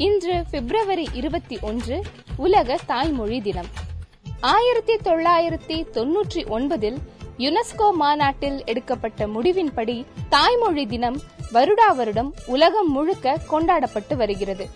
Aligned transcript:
இன்று 0.00 0.44
பிப்ரவரி 0.50 1.08
இருபத்தி 1.12 1.58
ஒன்று 1.60 2.02
உலக 2.36 2.78
தாய்மொழி 2.86 3.40
தினம். 3.40 3.66
ஆயிரத்தி 4.40 4.94
தொள்ளாயிரத்தி 4.94 5.84
தொன்னூற்றி 5.94 6.46
ஒன்பதில் 6.48 6.96
யுனெஸ்கோ 7.38 7.92
மாநாட்டில் 7.92 8.62
எடுக்கப்பட்ட 8.64 9.26
முடிவின்படி 9.26 10.04
தாய்மொழி 10.28 10.86
தினம் 10.86 11.20
வருடா 11.52 11.94
வருடம் 11.96 12.34
உலகம் 12.46 12.90
முழுக்க 12.90 13.40
கொண்டாடப்பட்டு 13.46 14.16
வருகிறது. 14.16 14.68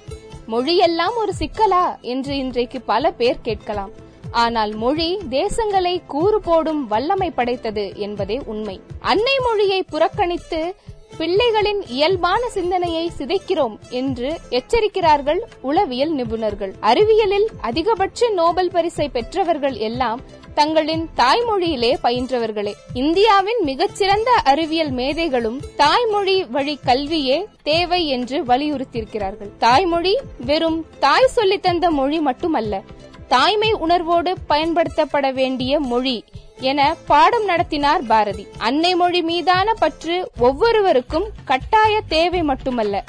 மொழியெல்லாம் 0.47 1.17
ஒரு 1.17 1.33
சிக்கலா? 1.39 2.01
என்று 2.01 2.37
இன்றைக்கு 2.37 2.81
பல 2.81 3.11
பேர் 3.11 3.41
கேட்கலாம். 3.43 3.91
ஆனால் 4.31 4.73
மொழி 4.73 5.19
தேசங்களை 5.31 6.03
கூறு 6.07 6.41
போடும் 6.41 6.87
வல்லமை 6.87 7.31
படைத்தது 7.31 7.93
என்பதே 7.97 8.43
உண்மை. 8.45 8.81
அன்னை 9.01 9.39
மொழியை 9.39 9.83
புறக்கணித்து 9.83 10.75
பிள்ளைகளின் 11.19 11.81
இயல்பான 11.89 12.49
சிந்தனையை 12.49 13.11
சிதைக்கிறோம் 13.19 13.77
என்று 13.91 14.41
எச்சரிக்கிறார்கள் 14.51 15.41
உளவியல் 15.61 16.15
நிபுணர்கள். 16.15 16.73
அறிவியலில் 16.81 17.47
அதிகபட்ச 17.61 18.29
நோபல் 18.29 18.71
பரிசை 18.71 19.09
பெற்றவர்கள் 19.09 19.77
எல்லாம் 19.77 20.21
தங்களின் 20.55 21.09
தாய்மொழியிலே 21.17 21.95
பயின்றவர்களே. 22.03 22.73
இந்தியாவின் 22.95 23.61
மிகச்சிறந்த 23.63 24.31
அறிவியல் 24.31 24.91
மேதைகளும் 24.91 25.61
தாய்மொழி 25.77 26.45
வழி 26.45 26.79
கல்வியே 26.85 27.47
தேவை 27.63 28.09
என்று 28.09 28.45
வலியுறுத்தியிருக்கிறார்கள். 28.45 29.51
தாய்மொழி 29.59 30.19
வெறும் 30.47 30.87
தாய் 30.99 31.31
சொல்லித்தந்த 31.37 31.89
மொழி 31.89 32.21
மட்டுமல்ல 32.21 32.83
தாய்மை 33.29 33.73
உணர்வோடு 33.73 34.37
பயன்படுத்தப்பட 34.49 35.33
வேண்டிய 35.33 35.81
மொழி 35.81 36.25
என 36.59 36.97
பாடம் 37.07 37.45
நடத்தினார் 37.45 38.03
பாரதி. 38.03 38.47
அன்னை 38.59 38.95
மொழி 38.95 39.23
மீதான 39.23 39.75
பற்று 39.75 40.31
ஒவ்வொருவருக்கும் 40.39 41.31
கட்டாய 41.45 42.01
தேவை 42.09 42.43
மட்டுமல்ல. 42.43 43.05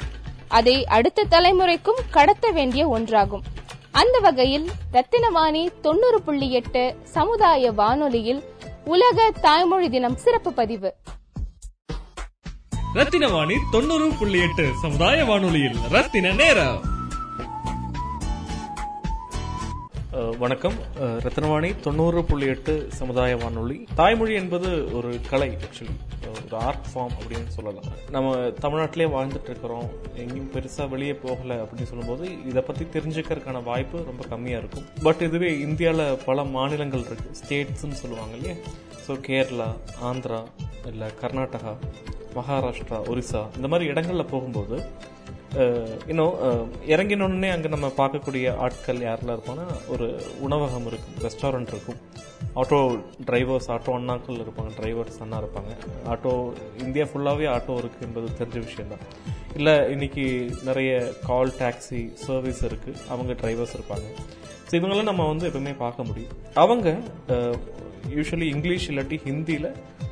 அதை 0.48 0.86
அடுத்த 0.86 1.24
தலைமுறைக்கும் 1.30 2.00
கடத்த 2.10 2.50
வேண்டிய 2.50 2.88
ஒன்றாகும். 2.88 3.40
அந்த 3.90 4.18
வகையில் 4.18 4.70
ரத்தினவாணி 4.92 5.68
தொண்ணூறு 5.80 6.22
புள்ளி 6.22 6.52
எட்டு 6.52 6.96
சமுதாய 7.04 7.72
வானொலியில் 7.72 8.44
உலக 8.84 9.30
தாய்மொழி 9.30 9.90
தினம் 9.90 10.16
சிறப்பு 10.16 10.52
பதிவு. 10.52 10.94
ரத்தினவாணி 12.94 13.56
தொண்ணூறு 13.70 14.10
புள்ளி 14.18 14.40
எட்டு 14.40 14.70
சமுதாய 14.82 15.24
வானொலியில் 15.24 15.76
ரத்தின 15.90 16.32
நேரம். 16.32 16.95
வணக்கம். 20.42 20.76
ரத்னவாணி 21.24 21.70
தொண்ணூறு 21.84 22.20
புள்ளி 22.28 22.46
எட்டு 22.52 22.74
சமுதாய 22.98 23.32
வானொலி. 23.40 23.74
தாய்மொழி 23.98 24.32
என்பது 24.38 24.68
ஒரு 24.98 25.10
கலை 25.30 25.48
ஆக்சுவலி 25.66 25.94
ஒரு 26.30 26.56
ஆர்ட் 26.68 26.86
ஃபார்ம் 26.90 27.16
அப்படின்னு 27.18 27.50
சொல்லலாம். 27.56 27.88
நம்ம 28.14 28.30
தமிழ்நாட்டிலே 28.62 29.06
வாழ்ந்துட்டு 29.16 29.50
இருக்கிறோம் 29.52 29.88
எங்கேயும் 30.22 30.48
பெருசாக 30.54 30.86
வெளியே 30.94 31.14
போகலை 31.24 31.56
அப்படின்னு 31.64 31.90
சொல்லும்போது 31.90 32.24
இதை 32.50 32.62
பற்றி 32.68 32.86
தெரிஞ்சுக்கிறதுக்கான 32.94 33.62
வாய்ப்பு 33.70 34.00
ரொம்ப 34.10 34.24
கம்மியாக 34.32 34.62
இருக்கும். 34.62 34.86
பட் 35.06 35.24
இதுவே 35.28 35.50
இந்தியாவில் 35.66 36.06
பல 36.28 36.44
மாநிலங்கள் 36.56 37.04
இருக்கு. 37.08 37.36
ஸ்டேட்ஸ்ன்னு 37.40 38.00
சொல்லுவாங்க 38.02 38.34
இல்லையா? 38.38 38.56
ஸோ 39.06 39.18
கேரளா 39.28 39.68
ஆந்திரா 40.10 40.40
இல்லை 40.92 41.10
கர்நாடகா 41.24 41.74
மகாராஷ்டிரா 42.38 43.00
ஒரிசா 43.12 43.44
இந்த 43.58 43.68
மாதிரி 43.74 43.90
இடங்களில் 43.92 44.32
போகும்போது 44.32 44.78
இன்னும் 46.12 46.34
இறங்கினோடனே 46.92 47.48
அங்கே 47.54 47.68
நம்ம 47.74 47.86
பார்க்கக்கூடிய 47.98 48.46
ஆட்கள் 48.64 48.98
யாரெல்லாம் 49.06 49.36
இருப்பாங்கன்னா 49.36 49.76
ஒரு 49.94 50.06
உணவகம் 50.46 50.86
இருக்கும் 50.90 51.16
ரெஸ்டாரண்ட் 51.26 51.70
இருக்கும். 51.74 52.00
ஆட்டோ 52.60 52.78
டிரைவர்ஸ் 53.28 53.68
ஆட்டோ 53.74 53.94
அண்ணாக்கள் 53.98 54.42
இருப்பாங்க 54.44 54.70
டிரைவர்ஸ் 54.78 55.18
அண்ணா 55.24 55.38
இருப்பாங்க. 55.42 55.72
ஆட்டோ 56.12 56.32
இந்தியா 56.84 57.04
ஃபுல்லாகவே 57.10 57.46
ஆட்டோ 57.56 57.76
இருக்குது 57.82 58.06
என்பது 58.08 58.28
தெரிஞ்ச 58.40 58.60
விஷயம்தான். 58.68 59.04
இல்லை 59.58 59.74
இன்னைக்கு 59.94 60.24
நிறைய 60.68 60.92
கால் 61.28 61.52
டாக்ஸி 61.62 62.02
சர்வீஸ் 62.26 62.62
இருக்குது 62.68 63.00
அவங்க 63.14 63.32
டிரைவர்ஸ் 63.42 63.76
இருப்பாங்க. 63.78 64.06
ஸோ 64.68 64.72
இவங்களாம் 64.78 65.10
நம்ம 65.12 65.26
வந்து 65.32 65.48
எப்பவுமே 65.50 65.74
பார்க்க 65.84 66.08
முடியும். 66.10 66.34
அவங்க 66.64 66.88
யூஸ்வலி 68.16 68.48
இங்கிலீஷ் 68.54 68.88
இல்லாட்டி 68.92 69.18
ஹிந்தியில் 69.28 69.68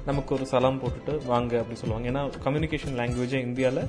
நமக்கு 0.09 0.31
ஒரு 0.37 0.45
சலாம் 0.53 0.79
போட்டுட்டு 0.83 1.13
வாங்க 1.33 1.53
அப்படின்னு 1.61 1.83
சொல்லுவாங்க. 1.83 2.09
ஏன்னா 2.13 2.23
கம்யூனிகேஷன் 2.47 2.97
லாங்குவேஜே 3.01 3.41
இந்தியாவில் 3.49 3.83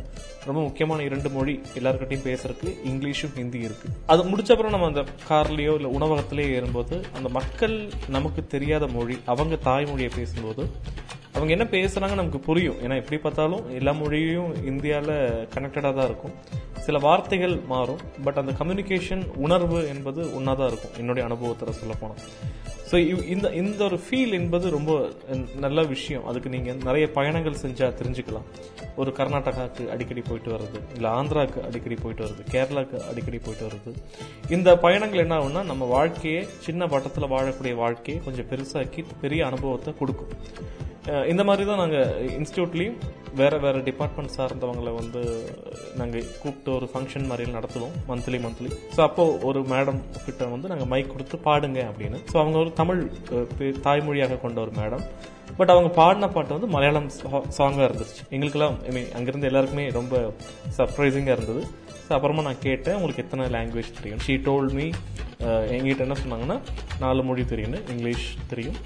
ரொம்ப 0.47 0.59
முக்கியமான 0.67 1.03
இரண்டு 1.07 1.29
மொழி 1.37 1.55
எல்லாருக்கிட்டையும் 1.79 2.27
பேசுறதுக்கு 2.27 2.71
இங்கிலீஷும் 2.91 3.35
ஹிந்தி 3.39 3.61
இருக்கு. 3.67 3.87
அது 4.13 4.23
முடிச்ச 4.31 4.51
அப்புறம் 4.55 4.75
நம்ம 4.75 4.89
அந்த 4.91 5.03
கார்லயோ 5.29 5.73
இல்லை 5.79 5.91
உணவகத்திலேயோ 5.97 6.53
ஏறும்போது 6.59 6.97
அந்த 7.19 7.29
மக்கள் 7.39 7.75
நமக்கு 8.17 8.43
தெரியாத 8.55 8.87
மொழி 8.97 9.17
அவங்க 9.33 9.59
தாய்மொழியை 9.69 10.11
பேசும்போது 10.19 10.65
அவங்க 11.35 11.51
என்ன 11.55 11.65
பேசுறாங்க 11.77 12.15
நமக்கு 12.19 12.39
புரியும். 12.49 12.77
ஏன்னா 12.83 12.97
எப்படி 13.01 13.17
பார்த்தாலும் 13.23 13.63
எல்லா 13.79 13.93
மொழியும் 14.01 14.51
இந்தியாவில் 14.71 15.15
கனெக்டடாக 15.55 15.93
தான் 15.97 16.07
இருக்கும். 16.09 16.35
சில 16.85 16.97
வார்த்தைகள் 17.05 17.55
மாறும் 17.71 18.01
பட் 18.25 18.39
அந்த 18.41 18.51
கம்யூனிகேஷன் 18.59 19.23
உணர்வு 19.45 19.79
என்பது 19.93 20.21
ஒன்றா 20.37 20.53
தான் 20.59 20.69
இருக்கும். 20.71 20.95
என்னுடைய 21.01 21.23
அனுபவத்தில் 21.29 21.79
சொல்ல 21.81 21.95
போனால் 22.01 22.21
ஸோ 22.89 22.95
இந்த 23.33 23.47
இந்த 23.59 23.81
ஒரு 23.87 23.97
ஃபீல் 24.05 24.33
என்பது 24.39 24.65
ரொம்ப 24.75 24.91
நல்ல 25.63 25.79
விஷயம். 25.93 26.04
விஷயம். 26.05 26.25
அதுக்கு 26.31 26.49
நீங்கள் 26.53 26.81
நிறைய 26.87 27.05
பயணங்கள் 27.17 27.61
செஞ்சால் 27.61 27.95
தெரிஞ்சுக்கலாம். 27.99 28.47
ஒரு 29.01 29.11
கர்நாடகாவுக்கு 29.19 29.83
அடிக்கடி 29.93 30.21
போயிட்டு 30.27 30.49
வர்றது 30.51 30.79
இல்லை 30.95 31.09
ஆந்திராவுக்கு 31.19 31.59
அடிக்கடி 31.67 31.95
போயிட்டு 32.01 32.23
வர்றது 32.25 32.43
கேரளாவுக்கு 32.53 32.97
அடிக்கடி 33.11 33.39
போயிட்டு 33.45 33.65
வர்றது. 33.67 33.91
இந்த 34.55 34.69
பயணங்கள் 34.85 35.23
என்ன 35.23 35.35
ஆகும்னா 35.37 35.63
நம்ம 35.71 35.85
வாழ்க்கையே 35.97 36.41
சின்ன 36.65 36.85
வட்டத்தில் 36.93 37.31
வாழக்கூடிய 37.35 37.75
வாழ்க்கையை 37.83 38.23
கொஞ்சம் 38.27 38.49
பெருசாக்கி 38.51 39.03
பெரிய 39.23 39.41
அனுபவத்தை 39.45 39.93
கொடுக்கும். 40.01 40.33
இந்த 41.31 41.43
மாதிரி 41.47 41.63
தான் 41.69 41.81
நாங்கள் 41.81 42.11
இன்ஸ்டியூட்லேயும் 42.37 42.97
வேறு 43.39 43.57
வேறு 43.63 43.79
டிபார்ட்மெண்ட் 43.87 44.33
சார்ந்தவங்களை 44.35 44.91
வந்து 44.99 45.21
நாங்கள் 45.99 46.27
கூப்பிட்டு 46.41 46.69
ஒரு 46.77 46.85
ஃபங்க்ஷன் 46.91 47.27
மாதிரியில் 47.29 47.57
நடத்துவோம் 47.57 47.95
மந்த்லி 48.09 48.37
மந்த்லி 48.45 48.69
ஸோ 48.95 48.99
அப்போது 49.07 49.37
ஒரு 49.49 49.59
மேடம் 49.73 49.99
கிட்ட 50.25 50.43
வந்து 50.53 50.71
நாங்கள் 50.71 50.89
மைக் 50.93 51.11
கொடுத்து 51.13 51.37
பாடுங்க 51.47 51.79
அப்படின்னு. 51.91 52.19
ஸோ 52.31 52.35
அவங்க 52.43 52.57
ஒரு 52.63 52.71
தமிழ் 52.81 53.01
தாய்மொழியாக 53.87 54.39
கொண்ட 54.43 54.59
ஒரு 54.65 54.73
மேடம் 54.79 55.03
பட் 55.57 55.73
அவங்க 55.73 55.89
பாடின 55.99 56.29
பாட்டு 56.35 56.57
வந்து 56.57 56.69
மலையாளம் 56.75 57.09
சாங்காக 57.57 57.87
இருந்துச்சு. 57.89 58.21
எங்களுக்கெல்லாம் 58.35 58.77
ஐ 58.87 58.93
மீன் 58.95 59.11
அங்கேருந்து 59.17 59.49
எல்லாருக்குமே 59.51 59.85
ரொம்ப 59.99 60.15
சர்ப்ரைசிங்காக 60.77 61.37
இருந்தது. 61.37 61.63
ஸோ 62.07 62.11
அப்புறமா 62.17 62.47
நான் 62.47 62.65
கேட்டேன் 62.67 62.97
உங்களுக்கு 62.99 63.23
எத்தனை 63.25 63.45
லாங்குவேஜ் 63.57 63.95
தெரியும்? 63.99 64.23
ஷீ 64.25 64.35
டோல் 64.47 64.71
மீ 64.79 64.87
எங்கிட்ட 65.75 66.05
என்ன 66.07 66.17
சொன்னாங்கன்னா 66.23 66.57
நாலு 67.03 67.23
மொழி 67.29 67.43
தெரியும் 67.53 67.75
இங்கிலீஷ் 67.93 68.27
தெரியும் 68.53 68.77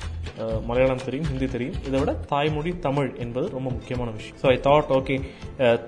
மலையாளம் 0.67 1.05
தெரியும் 1.05 1.27
ஹிந்தி 1.29 1.47
தெரியும். 1.53 1.77
இதை 1.87 1.97
விட 2.01 2.11
தாய்மொழி 2.31 2.71
தமிழ் 2.85 3.09
என்பது 3.23 3.47
ரொம்ப 3.55 3.69
முக்கியமான 3.77 4.09
விஷயம். 4.17 4.37
ஸோ 4.41 4.47
ஐ 4.53 4.57
தாட் 4.67 4.91
ஓகே 4.97 5.15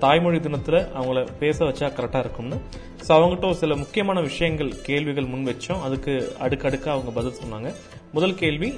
தாய்மொழி 0.04 0.38
தினத்தில் 0.46 0.78
அவங்கள 0.98 1.20
பேச 1.42 1.58
வச்சா 1.68 1.88
கரெக்டாக 1.98 2.24
இருக்கும்னு. 2.24 2.58
ஸோ 3.06 3.10
அவங்ககிட்ட 3.16 3.54
சில 3.62 3.76
முக்கியமான 3.84 4.18
விஷயங்கள் 4.28 4.70
கேள்விகள் 4.88 5.30
முன் 5.32 5.48
வச்சோம். 5.50 5.80
அதுக்கு 5.86 6.12
அடுக்கடுக்காக 6.46 6.94
அவங்க 6.96 7.12
பதில் 7.18 7.40
சொன்னாங்க. 7.42 7.70
முதல் 8.16 8.38
கேள்வி 8.40 8.68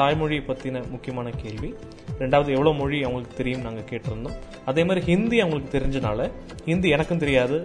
தாய்மொழியை 0.00 0.42
பற்றின 0.48 0.82
முக்கியமான 0.92 1.28
கேள்வி. 1.42 1.70
ரெண்டாவது 2.20 2.50
எவ்வளோ 2.56 2.72
மொழி 2.80 2.98
அவங்களுக்கு 3.06 3.38
தெரியும் 3.40 3.64
நாங்கள் 3.66 3.88
கேட்டிருந்தோம். 3.90 4.36
அதே 4.70 4.82
மாதிரி 4.88 5.00
ஹிந்தி 5.10 5.36
அவங்களுக்கு 5.42 5.74
தெரிஞ்சனால 5.76 6.28
ஹிந்தி 6.68 6.88
எனக்கும் 6.96 7.22
தெரியாது. 7.24 7.56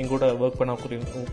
எங்கூட 0.00 0.26
ஒர்க் 0.42 0.60
பண்ண 0.60 0.76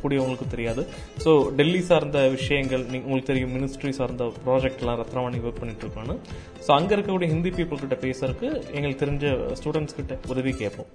கூடியவங்களுக்கும் 0.03 0.53
தெரியாது. 0.55 0.83
ஸோ 1.23 1.33
டெல்லி 1.59 1.81
சார்ந்த 1.85 2.27
விஷயங்கள் 2.27 2.83
நீங்க- 2.83 3.05
உங்களுக்கு 3.05 3.31
தெரியும் 3.33 3.53
மினிஸ்ட்ரி 3.55 3.89
சார்ந்த 3.89 4.23
ப்ராஜெக்ட் 4.45 4.79
எல்லாம் 4.79 4.99
ரத்னவாணி 5.01 5.39
ஒர்க் 5.41 5.59
பண்ணிட்டு 5.59 5.85
இருக்கான்னு 5.85 6.15
ஸோ 6.65 6.71
அங்க 6.71 6.95
இருக்கக்கூடிய 6.95 7.27
ஹிந்தி 7.27 7.49
பீப்புள் 7.49 7.79
கிட்ட 7.79 7.95
பேசுறதுக்கு 8.01 8.47
எங்களுக்கு 8.71 9.01
தெரிஞ்ச 9.05 9.25
ஸ்டூடெண்ட்ஸ் 9.53 9.95
கிட்ட 9.95 10.17
உதவி 10.27 10.51
கேட்போம். 10.53 10.89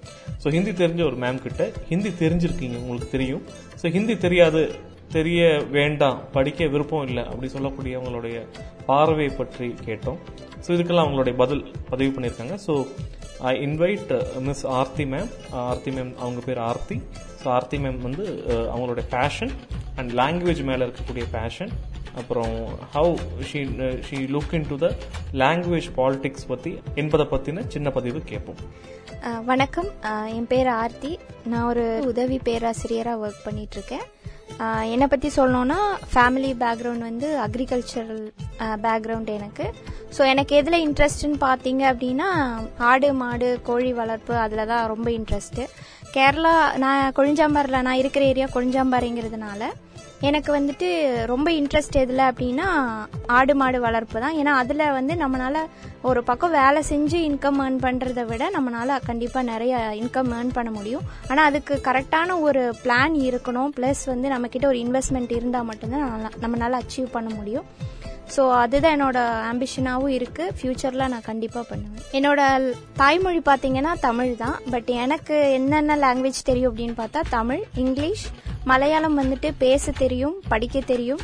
ஸோ 0.44 0.50
ஹிந்தி 0.50 0.70
தெரிஞ்ச 0.82 1.04
ஒரு 1.04 1.16
மேம் 1.16 1.42
கிட்ட 1.42 1.64
ஹிந்தி 1.88 2.12
தெரிஞ்சிருக்கீங்க 2.19 2.76
உங்களுக்கு 2.76 3.10
தெரியும். 3.10 3.42
ஸோ 3.82 3.90
ஹிந்தி 3.90 4.16
தெரியாது 4.19 4.62
தெரிய 5.08 5.40
வேண்டாம் 5.70 6.20
படிக்க 6.32 6.66
விருப்பம் 6.66 7.06
இல்லை 7.06 7.22
அப்படி 7.25 7.50
சொல்லக்கூடியவங்களுடைய 7.52 8.37
பார்வையை 8.87 9.37
பற்றி 9.37 9.75
கேட்டோம். 9.84 10.19
ஸோ 10.66 10.70
இதுக்கெல்லாம் 10.70 11.06
அவங்களுடைய 11.06 11.34
பதில் 11.37 11.64
பதிவு 11.88 12.10
பண்ணியிருக்காங்க. 12.12 12.56
So 12.66 12.75
I 13.48 13.52
invite 13.66 14.10
miss 14.48 14.64
Aarthi 14.78 15.04
ma'am 15.12 15.31
Aarthi 15.50 15.90
ma'am 15.90 16.12
அவங்க 16.19 16.40
பேர் 16.46 16.58
ஆர்த்தி 16.70 16.96
ஸோ 17.42 17.48
ஆர்த்தி 17.48 17.78
மேம் 17.78 17.98
வந்து 17.98 18.25
அவங்களோட 18.72 19.02
பேஷன் 19.16 19.52
அண்ட் 19.96 20.12
லாங்குவேஜ் 20.20 20.62
மேலே 20.70 20.82
இருக்கக்கூடிய 20.87 21.26
பேஷன் 21.38 21.72
அப்புறம் 22.20 22.54
how 22.94 23.12
she 23.50 23.60
she 24.06 24.19
look 24.34 24.54
into 24.69 24.76
the 24.84 24.88
language 25.42 25.88
politics 25.98 26.48
பற்றி 26.52 26.72
என்பதை 26.94 27.26
பற்றின 27.34 27.66
சின்ன 27.75 27.90
பதிவு 27.90 28.20
கேட்போம் 28.31 28.62
வணக்கம். 29.44 29.90
என் 30.37 30.46
பேர் 30.46 30.69
ஆர்த்தி 30.82 31.19
நான் 31.50 31.66
ஒரு 31.72 32.02
உதவி 32.06 32.38
பேராசிரியராக 32.48 33.26
ஒர்க் 33.26 33.44
பண்ணிட்டு 33.44 33.76
இருக்கேன். 33.78 34.06
என்னை 34.58 35.06
பற்றி 35.06 35.31
சொல்லணும்னா 35.37 35.79
ஃபேமிலி 36.14 36.50
பேக்ரவுண்ட் 36.55 36.99
வந்து 36.99 37.41
அக்ரிகல்ச்சரல் 37.41 38.32
பேக்ரவுண்ட் 38.58 39.31
எனக்கு. 39.31 39.73
ஸோ 40.19 40.26
எனக்கு 40.26 40.56
எதில் 40.56 40.85
இன்ட்ரெஸ்ட்னு 40.87 41.38
பார்த்தீங்க 41.41 41.82
அப்படின்னா 41.93 42.29
ஆடு 42.79 43.12
மாடு 43.12 43.61
கோழி 43.62 43.93
வளர்ப்பு 43.93 44.35
அதில் 44.37 44.67
தான் 44.67 44.87
ரொம்ப 44.87 45.11
இன்ட்ரெஸ்ட்டு 45.11 45.64
கேரளா 46.12 46.76
நான் 46.76 47.12
கொழிஞ்சாம்பாரில் 47.17 47.82
நான் 47.82 47.97
இருக்கிற 47.97 48.25
ஏரியா 48.25 48.47
கொழிஞ்சாம்பாறைங்கிறதுனால 48.55 49.62
எனக்கு 50.29 50.50
வந்துட்டு 50.56 50.88
ரொம்ப 51.32 51.49
இன்ட்ரெஸ்ட் 51.50 51.99
எதில் 52.02 52.25
அப்படின்னா 52.31 52.67
ஆடு 53.26 53.55
மாடு 53.55 53.81
வளர்ப்பு 53.81 54.20
தான். 54.20 54.37
ஏன்னா 54.41 54.52
அதில் 54.62 54.85
வந்து 54.99 55.14
நம்மளால் 55.14 55.61
ஒரு 56.02 56.20
பக்கம் 56.23 56.56
வேலை 56.61 56.82
செஞ்சு 56.91 57.19
இன்கம் 57.29 57.61
ஏர்ன் 57.64 57.79
பண்ணுறதை 57.87 58.25
விட 58.26 58.50
நம்மளால் 58.56 59.05
கண்டிப்பாக 59.06 59.50
நிறைய 59.52 59.75
இன்கம் 60.02 60.32
ஏர்ன் 60.38 60.56
பண்ண 60.58 60.70
முடியும். 60.70 61.06
ஆனால் 61.29 61.49
அதுக்கு 61.50 61.81
கரெக்டான 61.85 62.41
ஒரு 62.41 62.62
பிளான் 62.85 63.17
இருக்கணும். 63.29 63.73
ப்ளஸ் 63.79 64.05
வந்து 64.05 64.29
நம்மக்கிட்ட 64.35 64.67
ஒரு 64.67 64.81
இன்வெஸ்ட்மெண்ட் 64.87 65.32
இருந்தால் 65.38 65.69
மட்டும்தான் 65.70 66.11
நம்மளால் 66.44 66.81
அச்சீவ் 66.82 67.14
பண்ண 67.17 67.31
முடியும். 67.35 67.67
ஸோ 68.36 68.42
அதுதான் 68.62 68.94
என்னோட 68.96 69.18
ஆம்பிஷனாகவும் 69.50 70.14
இருக்குது 70.18 70.54
ஃப்யூச்சரில் 70.58 71.10
நான் 71.12 71.26
கண்டிப்பாக 71.30 71.64
பண்ணுவேன். 71.70 72.04
என்னோட 72.18 72.40
தாய்மொழி 73.00 73.40
பார்த்தீங்கன்னா 73.50 73.92
தமிழ் 74.06 74.30
தான். 74.44 74.56
பட் 74.70 74.90
எனக்கு 75.04 75.36
என்னென்ன 75.58 75.96
லாங்குவேஜ் 76.04 76.40
தெரியும் 76.50 76.70
அப்படின்னு 76.70 76.96
பார்த்தா 77.02 77.22
தமிழ் 77.36 77.62
இங்கிலீஷ் 77.84 78.24
மலையாளம் 78.70 79.18
வந்துட்டு 79.22 79.50
பேச 79.58 79.92
தெரியும் 80.04 80.38
படிக்க 80.48 80.80
தெரியும். 80.92 81.22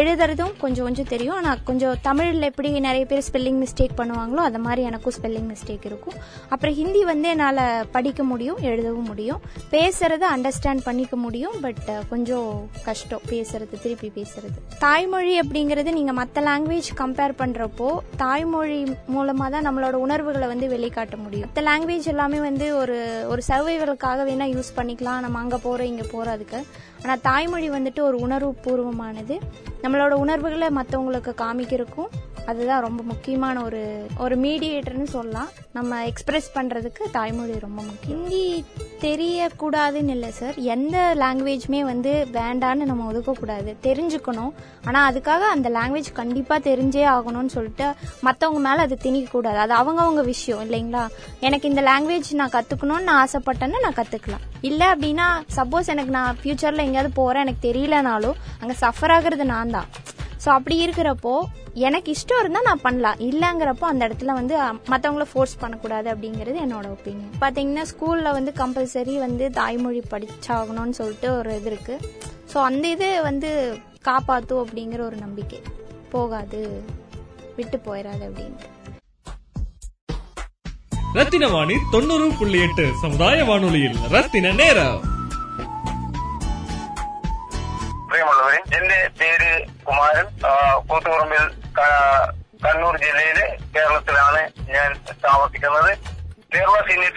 எழுதுறதும் 0.00 0.52
கொஞ்சம் 0.62 0.86
கொஞ்சம் 0.86 1.08
தெரியும். 1.12 1.36
ஆனால் 1.40 1.60
கொஞ்சம் 1.68 1.96
தமிழில் 2.08 2.48
எப்படி 2.48 2.70
நிறைய 2.86 3.04
பேர் 3.10 3.24
ஸ்பெல்லிங் 3.28 3.60
மிஸ்டேக் 3.64 3.94
பண்ணுவாங்களோ 4.00 4.42
அது 4.48 4.58
மாதிரி 4.66 4.82
எனக்கும் 4.88 5.14
ஸ்பெல்லிங் 5.18 5.48
மிஸ்டேக் 5.52 5.86
இருக்கும். 5.90 6.16
அப்புறம் 6.52 6.74
ஹிந்தி 6.80 7.02
வந்து 7.10 7.28
என்னால் 7.34 7.62
படிக்க 7.96 8.22
முடியும் 8.30 8.58
எழுதவும் 8.70 9.08
முடியும். 9.12 9.40
பேசுறது 9.74 10.26
அண்டர்ஸ்டாண்ட் 10.34 10.84
பண்ணிக்க 10.88 11.16
முடியும் 11.24 11.56
பட் 11.64 11.86
கொஞ்சம் 12.12 12.50
கஷ்டம் 12.88 13.26
பேசுறது 13.32 13.74
திருப்பி 13.84 14.10
பேசுறது. 14.18 14.56
தாய்மொழி 14.84 15.34
அப்படிங்கிறது 15.42 15.92
நீங்கள் 15.98 16.18
மற்ற 16.20 16.42
லாங்குவேஜ் 16.50 16.90
கம்பேர் 17.02 17.38
பண்ணுறப்போ 17.42 17.90
தாய்மொழி 18.24 18.80
மூலமாக 19.14 19.50
தான் 19.54 19.66
நம்மளோட 19.68 19.96
உணர்வுகளை 20.06 20.48
வந்து 20.52 20.68
வெளிக்காட்ட 20.74 21.16
முடியும். 21.24 21.48
மற்ற 21.48 21.62
லாங்குவேஜ் 21.70 22.10
எல்லாமே 22.14 22.40
வந்து 22.48 22.68
ஒரு 22.82 22.98
ஒரு 23.32 23.42
சர்வைவலுக்காக 23.50 24.24
வேணால் 24.30 24.54
யூஸ் 24.56 24.76
பண்ணிக்கலாம். 24.78 25.22
நம்ம 25.24 25.38
அங்கே 25.44 25.58
போகிறோம் 25.66 25.90
இங்கே 25.92 26.06
போகிறோம் 26.12 26.36
அதுக்கு. 26.36 26.60
ஆனால் 27.02 27.20
தாய்மொழி 27.26 27.68
வந்துட்டு 27.70 28.00
ஒரு 28.08 28.16
உணர்வு 28.26 28.52
பூர்வமானது 28.64 29.34
நம்மளோட 29.82 30.14
உணர்வுகளை 30.24 30.68
மற்றவங்களுக்கு 30.68 31.32
காமிக்கிறதுக்கும் 31.42 32.12
அதுதான் 32.46 32.84
ரொம்ப 32.86 33.02
முக்கியமான 33.02 33.62
ஒரு 33.62 34.06
ஒரு 34.18 34.36
மீடியேட்டர்னு 34.36 35.08
சொல்லலாம். 35.16 35.48
நம்ம 35.72 36.06
எக்ஸ்பிரஸ் 36.06 36.48
பண்ணுறதுக்கு 36.54 37.02
தாய்மொழி 37.12 37.58
ரொம்ப 37.58 37.82
முக்கியம். 37.82 38.18
ஹிந்தி 38.18 38.37
தெரியக்கூடாதுன்னு 39.04 40.12
இல்லை 40.16 40.30
சார் 40.38 40.56
எந்த 40.74 40.96
லாங்குவேஜுமே 41.22 41.80
வந்து 41.90 42.12
வேண்டான்னு 42.36 42.88
நம்ம 42.90 43.06
ஒதுக்கக்கூடாது. 43.10 43.70
தெரிஞ்சுக்கணும். 43.86 44.52
ஆனால் 44.88 45.06
அதுக்காக 45.10 45.42
அந்த 45.54 45.68
லாங்குவேஜ் 45.76 46.10
கண்டிப்பாக 46.20 46.66
தெரிஞ்சே 46.68 47.04
ஆகணும்னு 47.14 47.54
சொல்லிட்டு 47.56 47.86
மற்றவங்க 48.26 48.62
மேலே 48.66 48.82
அது 48.86 48.98
திணிக்கக்கூடாது. 49.06 49.60
அது 49.64 49.74
அவங்கவுங்க 49.80 50.24
விஷயம் 50.32 50.62
இல்லைங்களா? 50.66 51.04
எனக்கு 51.48 51.70
இந்த 51.72 51.84
லாங்குவேஜ் 51.90 52.30
நான் 52.42 52.54
கற்றுக்கணும்னு 52.56 53.08
நான் 53.10 53.22
ஆசைப்பட்டேன்னு 53.24 53.84
நான் 53.86 53.98
கற்றுக்கலாம் 54.00 54.46
இல்லை 54.70 54.88
அப்படின்னா 54.94 55.28
சப்போஸ் 55.58 55.92
எனக்கு 55.94 56.14
நான் 56.18 56.38
ஃப்யூச்சரில் 56.42 56.86
எங்கேயாவது 56.86 57.18
போகிறேன் 57.20 57.44
எனக்கு 57.46 57.66
தெரியலனாலும் 57.68 58.38
அங்கே 58.60 58.76
சஃபர் 58.84 59.14
ஆகுறது 59.16 59.46
நான் 59.54 59.76
தான். 59.78 59.90
ஸோ 60.44 60.48
அப்படி 60.56 60.76
இருக்கிறப்போ 60.86 61.32
எனக்கு 61.86 62.08
இஷ்டம் 62.14 62.40
இருந்தால் 62.42 62.66
நான் 62.68 62.84
பண்ணலாம். 62.84 63.18
இல்லைங்கிறப்போ 63.28 63.86
அந்த 63.90 64.02
இடத்துல 64.08 64.34
வந்து 64.38 64.54
மற்றவங்கள 64.92 65.26
ஃபோர்ஸ் 65.32 65.54
பண்ணக்கூடாது 65.62 66.08
அப்படிங்கிறது 66.14 66.58
என்னோட 66.64 66.86
ஒப்பீனியன் 66.96 67.34
பார்த்தீங்கன்னா 67.42 67.84
ஸ்கூலில் 67.92 68.36
வந்து 68.38 68.52
கம்பல்சரி 68.60 69.14
வந்து 69.26 69.46
தாய்மொழி 69.58 70.02
படிச்சாகணும்னு 70.14 70.98
சொல்லிட்டு 71.00 71.28
ஒரு 71.38 71.52
இது 71.60 71.70
இருக்குது 71.72 72.06
ஸோ 72.52 72.58
அந்த 72.68 72.84
இது 72.96 73.08
வந்து 73.28 73.50
காப்பாற்றும் 74.08 74.62
அப்படிங்கிற 74.64 75.00
ஒரு 75.10 75.18
நம்பிக்கை. 75.26 75.60
போகாது. 76.14 76.62
விட்டு 77.56 77.78
போயிடாது 77.86 78.24
அப்படின்னு 78.28 78.76
ரத்தின 81.18 81.44
வாணி 81.52 81.76
தொண்ணூறு 81.92 82.26
புள்ளி 82.40 82.58
எட்டு 82.64 82.84
சமுதாய 83.02 83.44
வானொலியில் 83.48 83.96
ரத்தின 84.14 84.52
நேரம். 84.60 84.98
കുമാരൻ 89.88 90.26
കൂത്തുപറമ്പിൽ 90.88 91.44
കണ്ണൂർ 92.64 92.94
ജില്ലയിലെ 93.02 93.46
കേരളത്തിലാണ് 93.74 94.40
ഞാൻ 94.76 94.90
താമസിക്കുന്നത്. 95.26 95.92
കേരള 96.54 96.76
സീനിയർ 96.88 97.12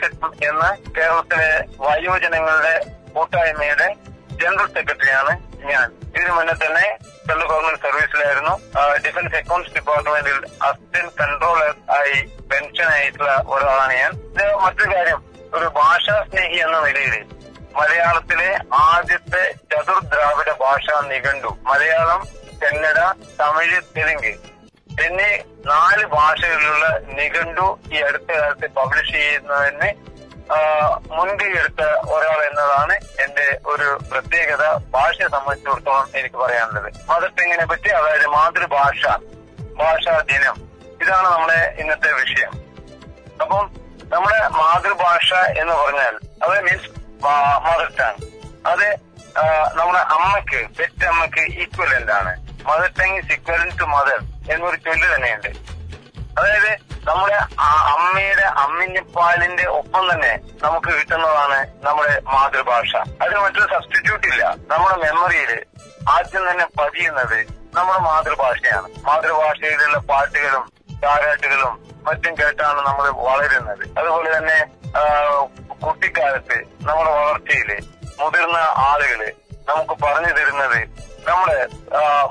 എന്ന 0.49 0.65
കേരളത്തിലെ 0.97 1.51
വയോജനങ്ങളുടെ 1.85 2.75
കൂട്ടായ്മയുടെ 3.15 3.87
ജനറൽ 4.41 4.67
സെക്രട്ടറിയാണ് 4.75 5.33
ഞാൻ. 5.71 5.87
ഇതിനു 6.15 6.31
മുന്നേ 6.37 6.53
തന്നെ 6.61 6.85
സെൻട്രൽ 7.25 7.47
ഗവൺമെന്റ് 7.51 7.81
സർവീസിലായിരുന്നു. 7.85 8.53
ഡിഫൻസ് 9.05 9.35
അക്കൗണ്ട്സ് 9.39 9.73
ഡിപ്പാർട്ട്മെന്റിൽ 9.75 10.37
അസിസ്റ്റന്റ് 10.67 11.13
കൺട്രോളർ 11.21 11.73
ആയി 11.97 12.17
പെൻഷൻ 12.51 12.89
ആയിട്ടുള്ള 12.95 13.33
ഒരാളാണ് 13.53 13.93
ഞാൻ. 14.01 14.11
മറ്റൊരു 14.63 14.91
കാര്യം 14.95 15.19
ഒരു 15.57 15.67
ഭാഷാ 15.79 16.15
സ്നേഹി 16.29 16.59
എന്ന 16.65 16.77
നിലയിൽ 16.87 17.15
മലയാളത്തിലെ 17.79 18.49
ആദ്യത്തെ 18.85 19.43
ചതുർദ്രാവിഡ 19.71 20.49
ഭാഷാ 20.63 20.95
നിഘണ്ടു. 21.11 21.51
മലയാളം 21.71 22.21
കന്നഡ 22.63 22.99
തമിഴ് 23.39 23.81
തെലുങ്ക്. 23.97 24.33
എന്നീ 25.01 25.37
നാല് 25.65 26.05
ഭാഷകളിലുള്ള 26.05 26.99
നിഘണ്ടു 27.03 27.79
ഈ 27.93 27.97
അടുത്ത 27.97 28.31
കാലത്ത് 28.31 28.67
പബ്ലിഷ് 28.67 29.11
ചെയ്യുന്നതിന് 29.11 29.89
മുൻകൈ 31.11 31.51
എടുത്ത 31.59 31.81
ഒരാൾ 31.83 32.39
എന്നതാണ് 32.49 32.93
എന്റെ 32.93 33.59
ഒരു 33.65 33.99
പ്രത്യേകത. 34.11 34.77
ഭാഷയെ 34.77 35.27
സംബന്ധിച്ചിടത്തോളം 35.27 36.09
എനിക്ക് 36.15 36.35
പറയാനുള്ളത്. 36.35 36.93
മദർ 37.09 37.27
ടങ്ങിനെ 37.27 37.65
പറ്റി 37.65 37.89
അതായത് 37.89 38.27
മാതൃഭാഷ 38.27 39.05
ഭാഷാ 39.75 40.19
ദിനം. 40.31 40.55
ഇതാണ് 41.01 41.27
നമ്മുടെ 41.27 41.75
ഇന്നത്തെ 41.79 42.11
വിഷയം. 42.11 42.51
അപ്പം 43.41 43.71
നമ്മുടെ 44.09 44.47
മാതൃഭാഷ 44.47 45.33
എന്ന് 45.33 45.73
പറഞ്ഞാൽ 45.73 46.19
അത് 46.43 46.61
മീൻസ് 46.61 46.89
മദർ 47.67 47.91
ടങ് 47.99 48.19
അത് 48.67 49.10
നമ്മുടെ 49.73 49.99
അമ്മയ്ക്ക് 49.99 50.69
പെറ്റമ്മക്ക് 50.77 51.43
ഈക്വലന്റ് 51.61 52.11
ആണ്. 52.11 52.33
Mother 52.67 52.91
tongue 52.99 53.17
is 53.17 53.31
equivalent 53.31 53.79
to 53.79 53.83
mother 53.83 54.19
എന്നൊരു 54.53 54.75
ചൊല്ല് 54.75 55.15
തന്നെയുണ്ട്. 55.15 55.47
അതായത് 56.39 56.71
നമ്മുടെ 57.07 57.37
അമ്മയുടെ 57.63 58.41
അമ്മിന്റെ 58.41 58.43
അമ്മിഞ്ഞപ്പാലിന്റെ 58.43 59.65
ഒപ്പം 59.65 60.13
തന്നെ 60.13 60.39
നമുക്ക് 60.63 60.87
കിട്ടുന്നതാണ് 60.87 61.59
നമ്മുടെ 61.85 62.21
മാതൃഭാഷ. 62.33 62.95
അതിന് 62.95 63.39
മറ്റൊരു 63.39 63.67
സബ്സ്റ്റിറ്റ്യൂട്ട് 63.73 64.27
ഇല്ല. 64.27 64.43
നമ്മുടെ 64.71 64.95
മെമ്മറിയിൽ 65.05 65.65
ആദ്യം 66.09 66.51
തന്നെ 66.51 66.65
പതിയുന്നത് 66.79 67.39
നമ്മുടെ 67.75 67.99
മാതൃഭാഷയാണ്. 67.99 68.87
മാതൃഭാഷയിലുള്ള 69.05 69.97
പാട്ടുകളും 69.97 70.71
താരാട്ടുകളും 71.03 71.73
മറ്റും 72.03 72.37
കേട്ടാണ് 72.37 72.79
നമ്മൾ 72.87 73.09
വളരുന്നത്. 73.09 73.83
അതുപോലെ 73.99 74.37
തന്നെ 74.37 74.59
കുട്ടിക്കാലത്ത് 75.85 76.57
നമ്മുടെ 76.87 77.11
വളർച്ചയിൽ 77.11 78.00
മുതിർന്ന 78.19 78.59
ആളുകൾ 78.89 79.21
നമുക്ക് 79.69 79.95
പറഞ്ഞു 80.03 80.31
തരുന്നത് 80.37 80.79
നമ്മുടെ 81.27 81.57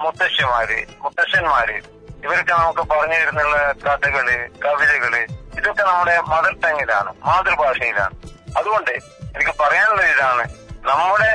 മുത്തശ്ശിമാര് 0.03 0.79
മുത്തശ്ശന്മാര്. 1.01 1.77
ഇവരൊക്കെ 2.25 2.53
നമുക്ക് 2.53 2.83
പറഞ്ഞു 2.93 3.15
തരുന്നുള്ള 3.15 3.57
കഥകൾ 3.85 4.27
കവിതകൾ 4.65 5.15
ഇതൊക്കെ 5.59 5.83
നമ്മുടെ 5.83 6.15
മദർ 6.33 6.55
ടങ്ങിലാണ് 6.65 7.11
മാതൃഭാഷയിലാണ്. 7.25 8.15
അതുകൊണ്ട് 8.59 8.91
എനിക്ക് 9.35 9.53
പറയാനുള്ള 9.61 10.03
ഇതാണ് 10.03 10.45
നമ്മുടെ 10.91 11.31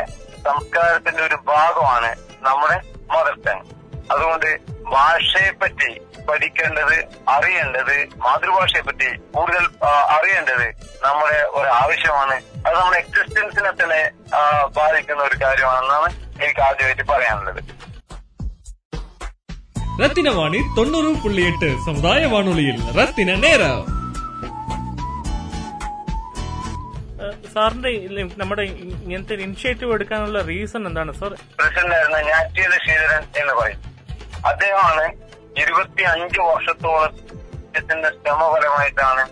സംസ്കാരത്തിന്റെ 0.46 1.24
ഒരു 1.24 1.38
ഭാഗമാണ് 1.48 2.12
നമ്മുടെ 2.48 2.78
മദർ 3.14 3.36
ടങ്. 3.46 3.66
അതുകൊണ്ട് 4.12 4.50
ഭാഷയെ 4.90 5.50
പറ്റി 5.59 5.90
പഠിക്കേണ്ടത് 6.29 6.97
അറിയേണ്ടത് 7.31 7.95
മാതൃഭാഷയെ 8.21 8.83
പറ്റി 8.83 9.09
കൂടുതൽ 9.33 9.64
ആ, 9.83 9.90
അറിയേണ്ടത് 10.14 10.67
നമ്മുടെ 11.05 11.38
ഒരു 11.55 11.69
ആവശ്യമാണ് 11.79 12.37
അത് 12.67 12.75
നമ്മുടെ 12.75 12.99
എക്സിസ്റ്റൻസിനെ 13.02 13.73
തന്നെ 13.75 14.00
ആ, 14.33 14.40
ബാധിക്കുന്ന 14.76 15.23
ഒരു 15.23 15.38
കാര്യമാണെന്നാണ് 15.45 16.11
എനിക്ക് 16.40 16.62
ആദ്യമായിട്ട് 16.62 17.07
പറയാനുള്ളത് 17.11 17.62
ரத்தின 20.00 20.29
வாணி 20.33 20.61
தொண்ணூறு 20.76 21.09
புள்ளி 21.23 21.43
எட்டு 21.47 21.69
சமுதாய 21.87 22.26
வானொலியில் 22.31 22.83
ரத்தின 22.97 23.35
நேரம் 23.43 23.81
ഏഹ് 27.21 27.49
സാറിന്റെ 27.55 27.90
ഇല്ല- 27.99 28.25
നമ്മുടെ 28.38 28.64
ഇ- 28.71 28.97
ഇങ്ങനത്തെ 28.97 29.35
ഇനിഷ്യേറ്റീവ് 29.45 29.93
എടുക്കാനുള്ള 29.97 30.40
റീസൺ 30.49 30.83
എന്താണ് 30.88 31.12
സാർ 31.19 31.33
പ്രസിഡന്റ് 31.59 31.95
ആയിരുന്ന 31.97 32.21
ഞാറ്റിയത് 32.31 32.76
ശ്രീധരൻ 32.85 33.25
എന്ന് 33.40 33.55
പറയും 33.59 33.81
അദ്ദേഹമാണ് 34.50 35.06
ഇരുപത്തി 35.62 36.04
അഞ്ച് 36.04 36.40
വർഷത്തോളത്തിന്റെ 36.40 38.10
ശ്രമഫലമായിട്ടാണ് 38.18 39.24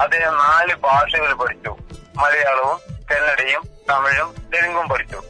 അദ്ദേഹം 0.00 0.34
നാല് 0.38 0.74
ഭാഷകൾ 0.84 1.32
പഠിച്ചു. 1.32 1.72
മലയാളവും 2.16 2.78
കന്നഡയും 3.10 3.62
തമിഴും 3.90 4.28
തെലുങ്കും 4.52 4.86
പഠിച്ചു. 4.88 5.20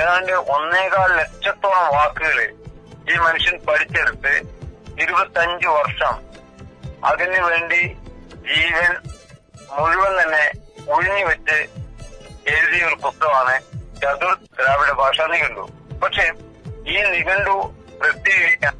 ഏതാണ്ട് 0.00 0.32
ഒന്നേകാൽ 0.54 1.10
ലക്ഷത്തോളം 1.20 1.86
വാക്കുകൾ 1.94 2.38
ഈ 3.10 3.16
മനുഷ്യൻ 3.16 3.56
പഠിച്ചെടുത്ത് 3.68 4.34
ഇരുപത്തഞ്ച് 5.02 5.68
വർഷം 5.68 6.14
അതിനു 7.04 7.40
വേണ്ടി 7.48 7.82
ജീവൻ 8.48 8.92
മുഴുവൻ 9.76 10.12
തന്നെ 10.20 10.44
ഒഴിഞ്ഞു 10.94 11.24
വെച്ച് 11.26 11.58
എഴുതിയ 12.52 12.82
ഒരു 12.84 12.96
പുസ്തകമാണ് 13.04 13.54
ചതുർ 14.02 14.34
ദ്രാവിഡ 14.58 14.90
ഭാഷ 14.92 15.20
നിഘണ്ടു 15.32 15.64
പക്ഷെ 16.02 16.26
ഈ 16.92 16.98
നിഘണ്ടു 17.14 17.54
പ്രസിദ്ധീകരിക്കാൻ 18.00 18.74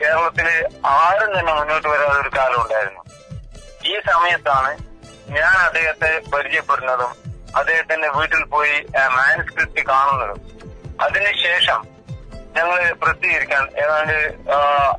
കേരളത്തിൽ 0.00 0.48
ആരും 0.86 1.30
തന്നെ 1.38 1.52
മുന്നോട്ട് 1.54 1.88
വരാതെ 1.88 2.20
ഒരു 2.20 2.30
കാലം 2.36 2.58
ഉണ്ടായിരുന്നു. 2.62 3.02
ഈ 3.84 3.94
സമയത്താണ് 4.10 4.72
ഞാൻ 5.36 5.54
അദ്ദേഹത്തെ 5.66 6.10
പരിചയപ്പെടുന്നതും 6.32 7.12
അദ്ദേഹത്തിന്റെ 7.56 8.08
വീട്ടിൽ 8.08 8.44
പോയി 8.44 8.76
മാനുസ്ക്രിപ്റ്റ് 9.16 9.82
കാണുന്നതും. 9.86 10.40
അതിനുശേഷം 11.00 11.80
ഞങ്ങൾ 12.56 12.80
പ്രസിദ്ധീകരിക്കാൻ 13.02 13.62
ഏതാണ്ട് 13.84 14.18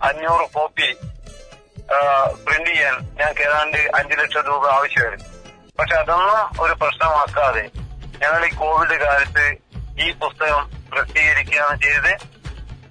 അഞ്ഞൂറ് 0.08 0.46
കോപ്പി 0.54 0.88
പ്രിന്റ് 2.46 2.70
ചെയ്യാൻ 2.70 2.96
ഞങ്ങൾക്ക് 3.20 3.42
ഏതാണ്ട് 3.42 3.78
അഞ്ചു 3.98 4.16
ലക്ഷം 4.22 4.44
രൂപ 4.48 4.64
ആവശ്യമായിരുന്നു. 4.76 5.28
പക്ഷെ 5.80 5.96
അതൊന്നും 5.96 6.64
ഒരു 6.64 6.74
പ്രശ്നമാക്കാതെ 6.82 7.66
ഞങ്ങൾ 8.22 8.42
ഈ 8.46 8.52
കോവിഡ് 8.56 8.98
കാലത്ത് 9.04 9.46
ഈ 10.04 10.08
പുസ്തകം 10.24 10.64
പ്രസിദ്ധീകരിക്കുകയാണ് 10.92 11.76
ചെയ്തത്. 11.82 12.14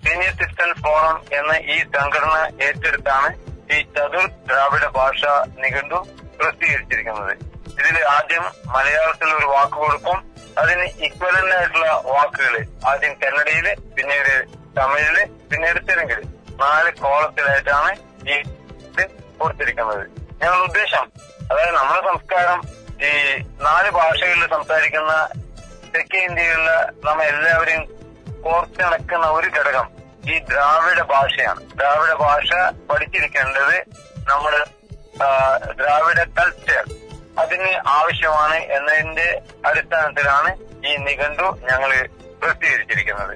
സീനിയർ 0.04 0.32
സിറ്റിസൺ 0.40 0.70
ഫോറം 0.84 1.16
എന്ന 1.38 1.52
ഈ 1.74 1.76
സംഘടന 1.96 2.36
ഏറ്റെടുത്താണ് 2.66 3.28
ഈ 3.74 3.78
ചതുർ 3.96 4.26
ദ്രാവിഡ 4.48 4.84
ഭാഷ 4.98 5.20
നിഘണ്ടു 5.62 5.98
പ്രസിദ്ധീകരിച്ചിരിക്കുന്നത്. 6.38 7.34
ഇതിൽ 7.80 7.96
ആദ്യം 8.16 8.44
മലയാളത്തിൽ 8.74 9.28
ഒരു 9.38 9.46
വാക്ക് 9.54 9.78
കൊടുക്കും 9.84 10.18
അതിന് 10.62 10.84
ഇക്വലന്റ് 11.06 11.54
ആയിട്ടുള്ള 11.58 11.86
വാക്കുകൾ 12.10 12.54
ആദ്യം 12.90 13.14
കന്നഡയിൽ 13.22 13.66
പിന്നീട് 13.96 14.34
തമിഴിൽ 14.78 15.16
പിന്നീട് 15.50 15.80
തെലുങ്കിൽ. 15.88 16.20
നാല് 16.62 16.90
കോളത്തിലായിട്ടാണ് 17.02 17.90
ഈ 18.32 18.36
ഇത് 18.88 19.04
കൊടുത്തിരിക്കുന്നത്. 19.40 20.04
ഞങ്ങളുടെ 20.42 20.64
ഉദ്ദേശം 20.68 21.04
അതായത് 21.50 21.74
നമ്മുടെ 21.80 22.02
സംസ്കാരം 22.10 22.60
ഈ 23.08 23.12
നാല് 23.66 23.88
ഭാഷകളിൽ 23.98 24.46
സംസാരിക്കുന്ന 24.56 25.12
തെക്കേ 25.94 26.20
ഇന്ത്യയിലുള്ള 26.28 26.70
നമ്മ 27.06 27.20
എല്ലാവരെയും 27.32 27.82
കോർത്തിണക്കുന്ന 28.43 29.27
ഒരു 29.37 29.49
ഘടകം 29.55 29.87
ഈ 30.27 30.35
ദ്രാവിഡ 30.49 30.99
ഭാഷയാണ് 31.11 31.61
ദ്രാവിഡ 31.75 32.11
ഭാഷ 32.21 32.49
പഠിച്ചിരിക്കേണ്ടത് 32.89 33.77
നമ്മൾ 34.27 34.53
ദ്രാവിഡ 35.79 36.19
കൾച്ചർ 36.37 36.83
അതിന് 37.39 37.71
ആവശ്യമാണ് 37.91 38.57
എന്നതിന്റെ 38.75 39.27
അടിസ്ഥാനത്തിലാണ് 39.69 40.51
ഈ 40.85 40.93
നിഘണ്ടു 41.07 41.47
ഞങ്ങൾ 41.69 41.91
പ്രസിദ്ധീകരിച്ചിരിക്കുന്നത് 42.41 43.35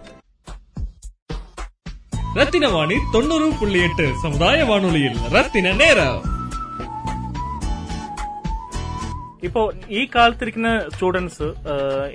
ரத்தின 2.38 2.68
வாணி 2.70 2.96
தொண்ணூறு 3.14 3.48
புள்ளி 3.58 3.80
எட்டு 3.88 4.06
சமுதாய 4.22 4.60
வானொலியில் 4.70 5.18
ரத்தின 5.34 5.74
நேரம் 5.82 6.22
ഇപ്പോ 9.43 9.73
ഈ 9.89 10.11
കാലത്തിരിക്കുന്ന 10.15 10.71
സ്റ്റുഡൻസ് 10.95 11.47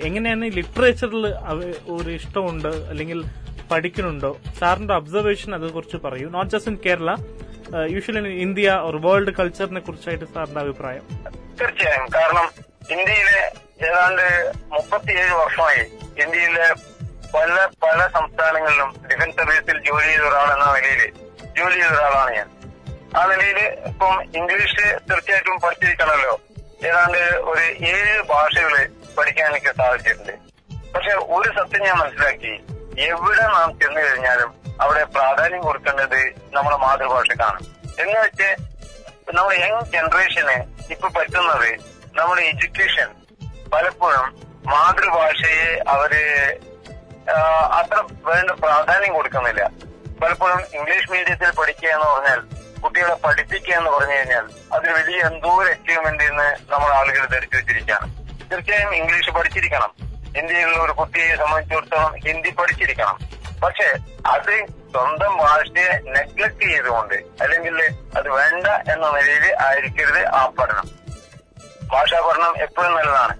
എങ്ങനെയാണ് 0.06 0.44
ലിറ്ററേച്ചറിൽ 0.56 1.24
ഒരു 1.94 2.10
ഇഷ്ടമുണ്ട് 2.10 2.68
അല്ലെങ്കിൽ 2.68 3.20
പഠിക്കുന്നുണ്ടോ? 3.70 4.30
സാറിന്റെ 4.58 4.94
ഒബ്സർവേഷൻ 4.94 5.54
അത് 5.54 5.66
കുറിച്ച് 5.72 5.96
പറയൂ. 5.96 6.30
Not 6.30 6.50
just 6.50 6.70
in 6.70 6.78
Kerala 6.86 7.10
usually 7.90 8.32
India 8.46 8.70
ഒരു 8.88 8.98
വേൾഡ് 9.04 9.32
കൾച്ചറിനെ 9.38 9.80
കുറിച്ചായിട്ട് 9.80 10.24
സാറിന്റെ 10.34 10.60
അഭിപ്രായം. 10.60 11.04
തീർച്ചയായും. 11.60 12.06
കാരണം 12.14 12.46
ഇന്ത്യയിലെ 12.90 13.40
ഏതാണ്ട് 13.88 14.26
മുപ്പത്തിയേഴ് 14.72 15.32
വർഷമായി 15.32 15.82
ഇന്ത്യയിലെ 16.24 16.66
പല 17.36 17.52
പല 17.84 18.00
സംസ്ഥാനങ്ങളിലും 18.16 18.90
ഡിഫൻസ് 19.10 19.36
സർവീസിൽ 19.36 19.78
ജോലി 19.86 20.06
ചെയ്ത 20.06 20.22
ഒരാളെന്ന 20.22 20.66
നിലയിൽ 20.74 21.12
ജോലി 21.58 21.78
ചെയ്ത 21.80 21.92
ഒരാളാണ് 21.92 22.34
ഞാൻ. 22.36 22.48
ആ 23.18 23.22
നിലയിൽ 23.30 23.58
ഇപ്പം 23.90 24.14
ഇംഗ്ലീഷ് 24.40 24.84
തീർച്ചയായിട്ടും 25.10 25.56
പഠിച്ചിരിക്കണമല്ലോ. 25.64 26.34
ഏതാണ്ട് 26.82 27.18
ഒരു 27.18 27.84
ഏഴ് 27.84 28.22
ഭാഷകൾ 28.22 28.88
പഠിക്കാൻ 29.18 29.50
എനിക്ക് 29.50 29.66
സാധിച്ചിട്ടുണ്ട്. 29.66 30.32
പക്ഷെ 30.94 31.10
ഒരു 31.10 31.48
സത്യം 31.58 31.84
ഞാൻ 31.84 31.96
മനസ്സിലാക്കി. 31.98 32.52
എവിടെ 33.00 33.42
നാം 33.42 33.78
ചെന്നു 33.78 34.00
കഴിഞ്ഞാലും 34.00 34.54
അവിടെ 34.80 35.04
പ്രാധാന്യം 35.04 35.60
കൊടുക്കേണ്ടത് 35.60 36.20
നമ്മുടെ 36.52 36.76
മാതൃഭാഷക്കാണ്. 36.76 37.58
എന്ന് 37.98 38.20
വെച്ച് 38.20 38.56
നമ്മുടെ 39.34 39.60
യങ് 39.60 39.84
ജനറേഷന് 39.92 40.56
ഇപ്പൊ 40.92 41.08
പറ്റുന്നത് 41.08 41.70
നമ്മുടെ 42.14 42.42
എഡ്യൂക്കേഷൻ 42.42 43.08
പലപ്പോഴും 43.70 44.26
മാതൃഭാഷയെ 44.66 45.82
അവർ 45.88 46.12
അത്ര 47.72 48.04
വേണ്ട 48.24 48.50
പ്രാധാന്യം 48.50 49.12
കൊടുക്കുന്നില്ല. 49.12 49.70
പലപ്പോഴും 50.22 50.60
ഇംഗ്ലീഷ് 50.74 51.10
മീഡിയത്തിൽ 51.12 51.50
പഠിക്കുക 51.50 51.88
എന്ന് 51.88 52.06
പറഞ്ഞാൽ 52.06 52.53
കുട്ടികളെ 53.04 53.26
പഠിപ്പിക്കുക 53.26 53.74
എന്ന് 53.74 53.90
പറഞ്ഞു 53.90 54.14
കഴിഞ്ഞാൽ 54.14 54.44
അതിൽ 54.74 54.90
വലിയ 54.92 55.20
എന്തോ 55.28 55.48
ഒരു 55.62 55.70
അച്ചീവ്മെന്റ് 55.70 56.24
എന്ന് 56.24 56.46
നമ്മൾ 56.72 56.90
ആളുകൾ 56.98 57.24
ധരിച്ചു 57.26 57.56
വെച്ചിരിക്കുകയാണ്. 57.56 58.06
തീർച്ചയായും 58.50 58.94
ഇംഗ്ലീഷ് 58.96 59.30
പഠിച്ചിരിക്കണം. 59.30 59.90
ഇന്ത്യയിലുള്ള 60.38 60.78
ഒരു 60.84 60.92
കുട്ടിയെ 60.92 61.36
സംബന്ധിച്ചിടത്തോളം 61.36 62.14
ഹിന്ദി 62.26 62.50
പഠിച്ചിരിക്കണം. 62.50 63.16
പക്ഷെ 63.64 63.88
അത് 64.26 64.54
സ്വന്തം 64.92 65.36
ഭാഷയെ 65.36 65.88
നെഗ്ലക്ട് 66.16 66.64
ചെയ്തുകൊണ്ട് 66.64 67.14
അല്ലെങ്കിൽ 67.14 67.76
അത് 68.16 68.28
വേണ്ട 68.28 68.66
എന്ന 68.92 69.10
നിലയിൽ 69.10 69.46
ആയിരിക്കരുത് 69.66 70.22
ആ 70.26 70.46
പഠനം. 70.58 70.86
ഭാഷാ 71.92 72.20
പഠനം 72.28 72.54
എപ്പോഴും 72.62 72.94
നല്ലതാണ്. 72.96 73.34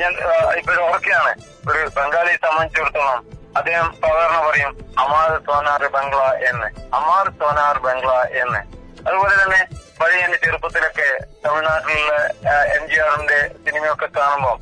ഞാൻ 0.00 0.12
ഇപ്പോഴും 0.12 0.58
ഇപ്പൊ 0.58 0.74
ഓർക്കുകയാണ് 0.88 1.32
ഒരു 1.70 1.90
ബംഗാളിയെ 1.96 2.36
സംബന്ധിച്ചിടത്തോളം 2.44 3.20
അദ്ദേഹം 3.56 3.88
സാധാരണ 4.02 4.36
പറയും 4.50 4.72
അമാർ 4.98 5.30
സോനാർ 5.46 5.82
ബംഗ്ല 5.96 6.22
എന്ന്. 6.50 6.68
അമാർ 6.96 7.26
സോനാർ 7.40 7.78
ബംഗ്ല 7.86 8.12
എന്ന്. 8.42 8.81
അതുപോലെ 9.06 9.34
തന്നെ 9.42 9.60
പഴയ 10.00 10.20
എന്റെ 10.26 10.38
ചെറുപ്പത്തിലൊക്കെ 10.44 11.08
തമിഴ്നാട്ടിലുള്ള 11.44 12.14
എം 12.76 12.84
ജി 12.90 12.98
ആറിന്റെ 13.06 13.40
സിനിമയൊക്കെ 13.64 14.08
കാണുമ്പോൾ 14.16 14.56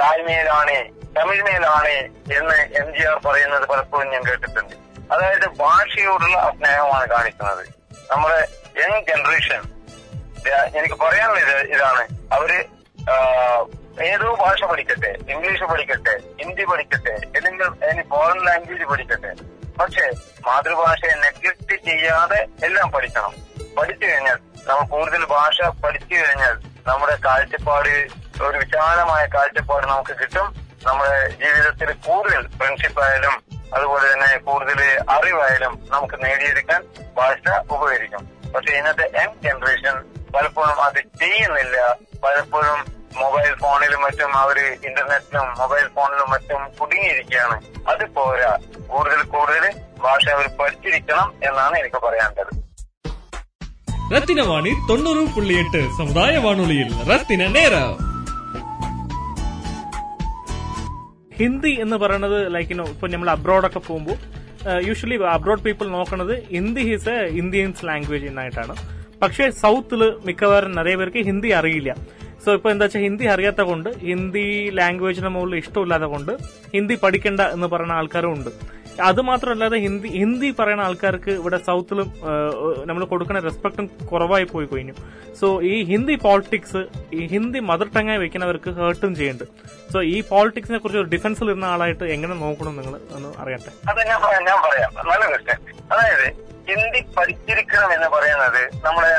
തായ്മയിലാണേ 0.00 0.78
തമിഴ്മയിലാണേ 1.18 1.96
എന്ന് 2.38 2.56
എം 2.80 2.88
ജി 2.96 3.02
ആർ 3.10 3.16
പറയുന്നത് 3.26 3.64
പലപ്പോഴും 3.68 4.08
ഞാൻ 4.14 4.22
കേട്ടിട്ടുണ്ട്. 4.28 4.74
അതായത് 5.12 5.46
ഭാഷയോടുള്ള 5.60 6.38
സ്നേഹമാണ് 6.58 7.06
കാണിക്കുന്നത്. 7.14 7.64
നമ്മുടെ 8.10 8.40
യങ് 8.80 9.00
ജനറേഷൻ 9.10 9.62
എനിക്ക് 10.78 10.96
പറയാനുള്ള 11.04 11.40
ഇതാണ്. 11.74 12.02
അവർ 12.36 12.50
ഏതോ 14.08 14.28
ഭാഷ 14.40 14.60
പഠിക്കട്ടെ 14.70 15.10
ഇംഗ്ലീഷ് 15.32 15.64
പഠിക്കട്ടെ 15.70 16.14
ഹിന്ദി 16.40 16.64
പഠിക്കട്ടെ 16.70 17.14
അല്ലെങ്കിൽ 17.36 17.66
ഇനി 17.90 18.02
ഫോറിൻ 18.10 18.38
ലാംഗ്വേജ് 18.46 18.86
പഠിക്കട്ടെ. 18.92 19.30
പക്ഷെ 19.80 20.04
മാതൃഭാഷയെ 20.46 21.14
നെഗ്ലക്ട് 21.24 21.76
ചെയ്യാതെ 21.88 22.40
എല്ലാം 22.66 22.88
പഠിക്കണം. 22.96 23.32
പഠിച്ചു 23.78 24.06
കഴിഞ്ഞാൽ 24.06 24.38
നമ്മൾ 24.68 24.86
കൂടുതൽ 24.86 25.24
ഭാഷ 25.24 25.62
പഠിച്ചു 25.62 26.14
കഴിഞ്ഞാൽ 26.14 26.54
നമ്മുടെ 26.86 27.16
കാഴ്ചപ്പാട് 27.24 27.88
ഒരു 28.42 28.58
വിശാലമായ 28.58 29.26
കാഴ്ചപ്പാട് 29.26 29.86
നമുക്ക് 29.86 30.16
കിട്ടും. 30.18 30.66
നമ്മുടെ 30.86 31.28
ജീവിതത്തിൽ 31.28 31.92
കൂടുതൽ 31.92 32.48
ഫ്രണ്ട്ഷിപ്പ് 32.48 33.02
ആയാലും 33.02 33.44
അതുപോലെ 33.74 34.12
തന്നെ 34.12 34.36
കൂടുതൽ 34.38 35.00
അറിവായാലും 35.10 35.86
നമുക്ക് 35.90 36.24
നേടിയെടുക്കാൻ 36.24 36.84
ഭാഷ 37.16 37.48
ഉപകരിക്കും. 37.70 38.30
പക്ഷെ 38.54 38.72
ഇന്നത്തെ 38.72 39.10
യങ് 39.14 39.42
ജനറേഷൻ 39.42 40.04
പലപ്പോഴും 40.34 40.82
അത് 40.82 40.98
ചെയ്യുന്നില്ല. 40.98 41.96
പലപ്പോഴും 42.24 42.96
മൊബൈൽ 43.16 43.54
ഫോണിലും 43.54 44.02
മറ്റും 44.02 44.36
അവർ 44.36 44.58
ഇന്റർനെറ്റിലും 44.58 45.58
മൊബൈൽ 45.58 45.88
ഫോണിലും 45.88 46.30
മറ്റും 46.30 46.72
കുടുങ്ങിയിരിക്കുകയാണ്. 46.80 47.60
അത് 47.88 48.04
പോരാ. 48.04 48.58
കൂടുതൽ 48.88 49.22
കൂടുതൽ 49.22 49.80
ഭാഷ 49.98 50.28
അവർ 50.28 50.46
പഠിച്ചിരിക്കണം 50.46 51.34
എന്നാണ് 51.42 51.76
എനിക്ക് 51.76 51.96
പറയാനുള്ളത്. 51.96 52.65
ரத்தின 54.13 54.41
வாணி 54.43 54.71
தொண்ணூறு 54.87 55.21
புள்ளி 55.33 55.53
எட்டு 55.59 55.81
சமுதாய 55.97 56.33
வானொலியில் 56.39 56.93
ரத்தின 57.09 57.47
நேரம் 57.49 57.93
ഹിന്ദി 61.37 61.71
എന്ന് 61.83 61.97
പറയുന്നത് 61.97 62.39
ലൈക്ക് 62.53 62.71
യുനോ 62.71 62.85
ഇപ്പൊ 62.91 63.07
നമ്മൾ 63.07 63.29
അബ്രോഡൊക്കെ 63.33 63.81
പോകുമ്പോൾ 63.81 64.17
യൂഷ്വലി 64.87 65.17
അബ്രോഡ് 65.35 65.63
പീപ്പിൾ 65.67 65.87
നോക്കുന്നത് 65.89 66.33
Hindi 66.49 66.83
is 66.89 67.13
a 67.13 67.29
Indians 67.39 67.85
language 67.85 68.27
എന്നായിട്ടാണ് 68.31 68.73
പക്ഷേ 69.21 69.45
സൗത്തില് 69.61 70.09
മിക്കവാറും 70.27 70.75
നിറയെ 70.77 70.97
പേർക്ക് 71.01 71.23
ഹിന്ദി 71.29 71.49
അറിയില്ല 71.59 71.91
സോ 72.43 72.51
ഇപ്പൊ 72.53 72.69
എന്താ 72.71 72.85
വെച്ചാൽ 72.85 73.03
ഹിന്ദി 73.03 73.25
അറിയാത്ത 73.33 73.61
കൊണ്ട് 73.63 73.89
ഹിന്ദി 74.03 74.45
ലാംഗ്വേജിന് 74.77 75.29
മുകളിൽ 75.29 75.57
ഇഷ്ടമില്ലാത്ത 75.57 76.05
കൊണ്ട് 76.13 76.31
ഹിന്ദി 76.71 76.95
പഠിക്കണ്ട 77.03 77.41
എന്ന് 77.55 77.67
പറയുന്ന 77.67 77.93
ആൾക്കാരും 77.93 78.31
ഉണ്ട് 78.33 78.51
അത് 79.08 79.20
മാത്രമല്ലാതെ 79.28 79.78
ഹിന്ദി 79.84 80.08
ഹിന്ദി 80.20 80.48
പറയുന്ന 80.58 80.82
ആൾക്കാർക്ക് 80.88 81.32
ഇവിടെ 81.40 81.58
സൗത്തിലും 81.68 82.08
നമ്മൾ 82.88 83.02
കൊടുക്കുന്ന 83.12 83.40
റെസ്പെക്ടും 83.46 83.86
കുറവായി 84.10 84.46
പോയി 84.52 84.66
കഴിഞ്ഞു. 84.72 84.94
സോ 85.40 85.46
ഈ 85.72 85.74
ഹിന്ദി 85.90 86.14
പോളിറ്റിക്സ് 86.24 86.82
ഈ 87.18 87.22
ഹിന്ദി 87.34 87.60
മദർ 87.70 87.88
ടങ്ങായി 87.96 88.20
വെക്കുന്നവർക്ക് 88.24 88.70
ഹേർട്ടും 88.78 89.12
ചെയ്യുന്നുണ്ട്. 89.20 89.46
സോ 89.92 89.98
ഈ 90.14 90.16
പോളിറ്റിക്സിനെ 90.30 90.78
കുറിച്ച് 90.78 91.00
ഒരു 91.02 91.10
ഡിഫൻസിൽ 91.14 91.50
ഇരുന്ന 91.52 91.66
ആളായിട്ട് 91.74 92.04
എങ്ങനെ 92.16 92.34
നോക്കണം 92.44 92.76
നിങ്ങൾ 92.78 92.96
ഒന്ന് 93.16 93.30
അറിയട്ടെ? 93.42 93.70
അത് 93.92 94.00
ഞാൻ 94.10 94.18
പറയാം 94.24 94.44
ഞാൻ 94.50 94.58
പറയാം. 94.66 94.90
നല്ല 94.98 95.12
അതായത് 95.92 96.26
ഹിന്ദി 96.68 97.00
പഠിച്ചിരിക്കണം 97.16 97.90
എന്ന് 97.96 98.08
പറയുന്നത് 98.14 98.62
നമ്മുടെ 98.86 99.10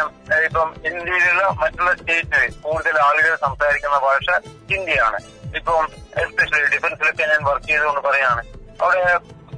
ഇപ്പം 0.47 0.69
ഇന്ത്യയിലുള്ള 0.87 1.43
മറ്റുള്ള 1.61 1.91
സ്റ്റേറ്റ് 1.99 2.41
കൂടുതൽ 2.63 2.97
ആളുകൾ 3.07 3.33
സംസാരിക്കുന്ന 3.45 3.97
ഭാഷ 4.07 4.27
ഹിന്ദിയാണ്. 4.71 5.19
ഇപ്പം 5.59 5.85
എസ്പെഷ്യലി 6.23 6.67
ഡിഫൻസിലൊക്കെ 6.75 7.25
ഞാൻ 7.33 7.41
വർക്ക് 7.49 7.67
ചെയ്തുകൊണ്ട് 7.71 8.01
പറയാണ്. 8.07 8.41
അവിടെ 8.83 9.03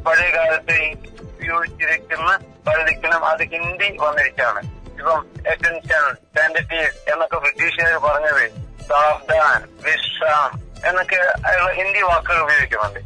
പഴയ 0.03 0.29
കാലത്ത് 0.36 0.94
ഉപയോഗിച്ചിരിക്കുന്ന 1.22 2.39
പലതിക്കലും 2.68 3.25
അത് 3.25 3.44
ഹിന്ദി 3.44 3.98
വന്നിരിക്കുകയാണ്. 4.00 4.60
ഇപ്പം 4.98 5.27
അറ്റൻഷൻ 5.51 6.13
സ്റ്റാൻഡറ്റീസ് 6.13 7.12
എന്നൊക്കെ 7.12 7.36
ബ്രിട്ടീഷുകാർ 7.36 7.98
പറഞ്ഞത് 7.98 8.50
സാവധാൻ 8.89 9.68
വിശ്രാം 9.84 10.63
എന്നൊക്കെ 10.86 11.15
അയാളുടെ 11.15 11.74
ഹിന്ദി 11.74 12.01
വാക്കുകൾ 12.01 12.39
ഉപയോഗിക്കുന്നുണ്ട്. 12.39 13.00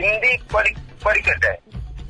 ഹിന്ദി 0.00 0.40
പഠി 0.54 0.74
പഠിക്കട്ടെ. 1.06 1.58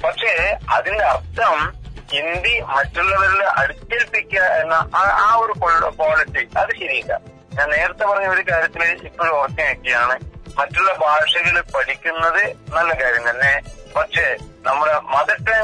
പക്ഷേ 0.04 0.58
അതിന്റെ 0.70 1.04
അർത്ഥം 1.04 1.74
ഹിന്ദി 2.12 2.60
മറ്റുള്ളവരിൽ 2.60 3.44
അടിച്ചേൽപ്പിക്കുക 3.44 4.40
എന്ന 4.40 4.90
ആ- 4.94 5.36
ഒരു 5.36 5.52
പോളിസി 5.90 6.58
അത് 6.58 6.68
ശരിയില്ല. 6.68 7.20
ഞാൻ 7.54 7.70
നേരത്തെ 7.70 8.04
പറഞ്ഞ 8.04 8.26
ഒരു 8.26 8.50
കാര്യത്തിൽ 8.50 9.06
ഇപ്പോഴും 9.06 9.36
ഓർക്കാൻ 9.36 9.66
നിൽക്കുകയാണ് 9.66 10.31
മറ്റുള്ള 10.58 10.90
ഭാഷകൾ 11.04 11.56
പഠിക്കുന്നത് 11.74 12.42
നല്ല 12.74 12.90
കാര്യം 13.02 13.24
തന്നെ. 13.30 13.52
പക്ഷേ 13.96 14.26
നമ്മുടെ 14.66 14.94
മതത്തെ 15.14 15.56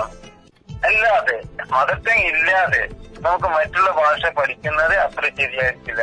അല്ലാതെ 0.89 1.37
മതത്തെ 1.71 2.15
ഇല്ലാതെ 2.31 2.83
നമുക്ക് 3.27 3.49
മറ്റുള്ള 3.57 3.91
ഭാഷ 4.01 4.27
പഠിക്കുന്നത് 4.39 4.95
അത്ര 5.07 5.25
ശരിയായിരിക്കില്ല 5.41 6.03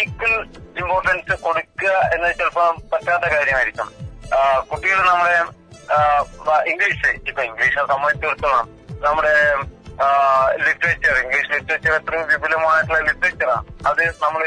ഈക്വൽ 0.00 0.34
ഇമ്പോർട്ടൻസ് 0.80 1.34
കൊടുക്കുക 1.46 1.90
എന്ന് 2.14 2.28
ചിലപ്പോൾ 2.38 2.68
പറ്റാത്ത 2.92 3.26
കാര്യമായിരിക്കും. 3.34 3.88
കുട്ടികൾ 4.70 5.00
നമ്മുടെ 5.10 5.38
ഇംഗ്ലീഷ് 6.70 7.10
ഇപ്പൊ 7.28 7.42
ഇംഗ്ലീഷിനെ 7.42 7.84
സംബന്ധിച്ചിടത്തോളം 7.92 8.66
നമ്മുടെ 9.04 9.34
ലിറ്ററേച്ചർ 10.64 11.14
ഇംഗ്ലീഷ് 11.22 11.50
ലിറ്ററേച്ചർ 11.52 11.92
എത്രയും 11.92 12.26
വിപുലമായിട്ടുള്ള 12.28 12.98
ലിറ്ററേച്ചറാണ് 12.98 13.64
അത് 13.88 14.02
നമ്മൾ 14.22 14.42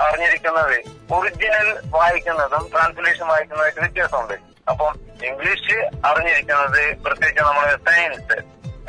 അറിഞ്ഞിരിക്കുന്നത്. 0.00 0.76
ഒറിജിനൽ 1.14 1.68
വായിക്കുന്നതും 1.96 2.68
ട്രാൻസ്ലേഷൻ 2.72 3.26
വായിക്കുന്നതായിട്ട് 3.26 3.80
വ്യത്യാസമുണ്ട്. 3.80 4.36
അപ്പം 4.68 4.92
ഇംഗ്ലീഷ് 5.28 5.78
അറിഞ്ഞിരിക്കുന്നത് 6.04 6.82
പ്രത്യേകിച്ച് 7.04 7.42
നമ്മുടെ 7.42 7.76
സയൻസ് 7.90 8.38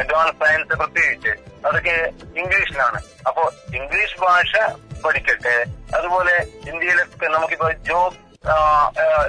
അഡ്വാൻസ് 0.01 0.37
സയൻസ് 0.43 0.73
പ്രത്യേകിച്ച് 0.81 1.33
അതൊക്കെ 1.67 1.95
ഇംഗ്ലീഷിലാണ് 2.41 2.99
അപ്പോ 3.27 3.43
ഇംഗ്ലീഷ് 3.79 4.19
ഭാഷ 4.19 4.51
പഠിക്കട്ടെ. 5.05 5.65
അതുപോലെ 5.97 6.35
ഇന്ത്യയിലൊക്കെ 6.71 7.25
നമുക്കിപ്പോ 7.25 7.71
ജോബ് 7.71 8.17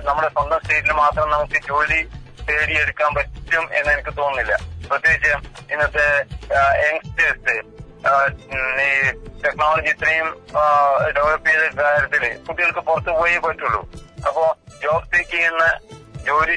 നമ്മുടെ 0.07 0.29
സ്വന്തം 0.29 0.61
സ്റ്റേറ്റിൽ 0.61 0.93
മാത്രം 0.93 1.31
നമുക്ക് 1.31 1.59
ജോലി 1.67 2.01
തേടിയെടുക്കാൻ 2.49 3.11
പറ്റും 3.17 3.65
എന്ന് 3.79 3.91
എനിക്ക് 3.93 4.13
തോന്നുന്നില്ല. 4.21 4.55
പ്രത്യേകിച്ച് 4.91 5.33
ഇന്നത്തെ 5.73 6.07
യങ്സ്റ്റേഴ്സ് 6.85 7.57
ഈ 8.87 8.91
ടെക്നോളജി 9.45 9.91
ഇത്രയും 9.93 10.29
ഡെവലപ്പ് 11.17 11.49
ചെയ്ത 11.51 11.63
കാര്യത്തിൽ 11.81 12.25
കുട്ടികൾക്ക് 12.47 12.83
പുറത്തു 12.89 13.13
പോയേ 13.19 13.39
പറ്റുള്ളൂ. 13.47 13.81
അപ്പോ 14.27 14.45
ജോബ് 14.83 15.09
സീക്ക് 15.13 15.31
ചെയ്യുന്ന 15.31 15.65
ജോലി 16.29 16.57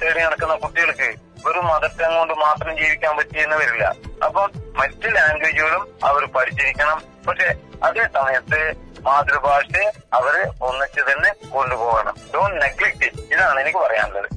തേടി 0.00 0.20
നടക്കുന്ന 0.20 0.54
കുട്ടികൾക്ക് 0.64 1.10
വെറും 1.44 1.66
മതത്തം 1.66 2.14
കൊണ്ട് 2.16 2.34
മാത്രം 2.34 2.72
ജീവിക്കാൻ 2.78 3.12
പറ്റിയെന്ന് 3.18 3.56
വരില്ല. 3.56 3.84
അപ്പൊ 4.24 4.42
മറ്റ് 4.80 5.14
ലാംഗ്വേജുകളും 5.16 5.84
അവർ 6.08 6.24
പഠിച്ചിരിക്കണം. 6.34 6.98
പക്ഷെ 7.28 7.48
അതേ 7.86 8.04
സമയത്ത് 8.16 8.60
മാതൃഭാഷയെ 9.06 9.86
അവർ 10.18 10.34
ഒന്നിച്ച് 10.68 11.02
തന്നെ 11.10 11.30
കൊണ്ടുപോകണം. 11.54 12.14
ഡോണ്ട് 12.34 12.58
നെഗ്ലക്ട് 12.62 13.08
ഇതാണ് 13.34 13.58
എനിക്ക് 13.60 13.78
പറയാനുള്ളത്. 13.78 14.28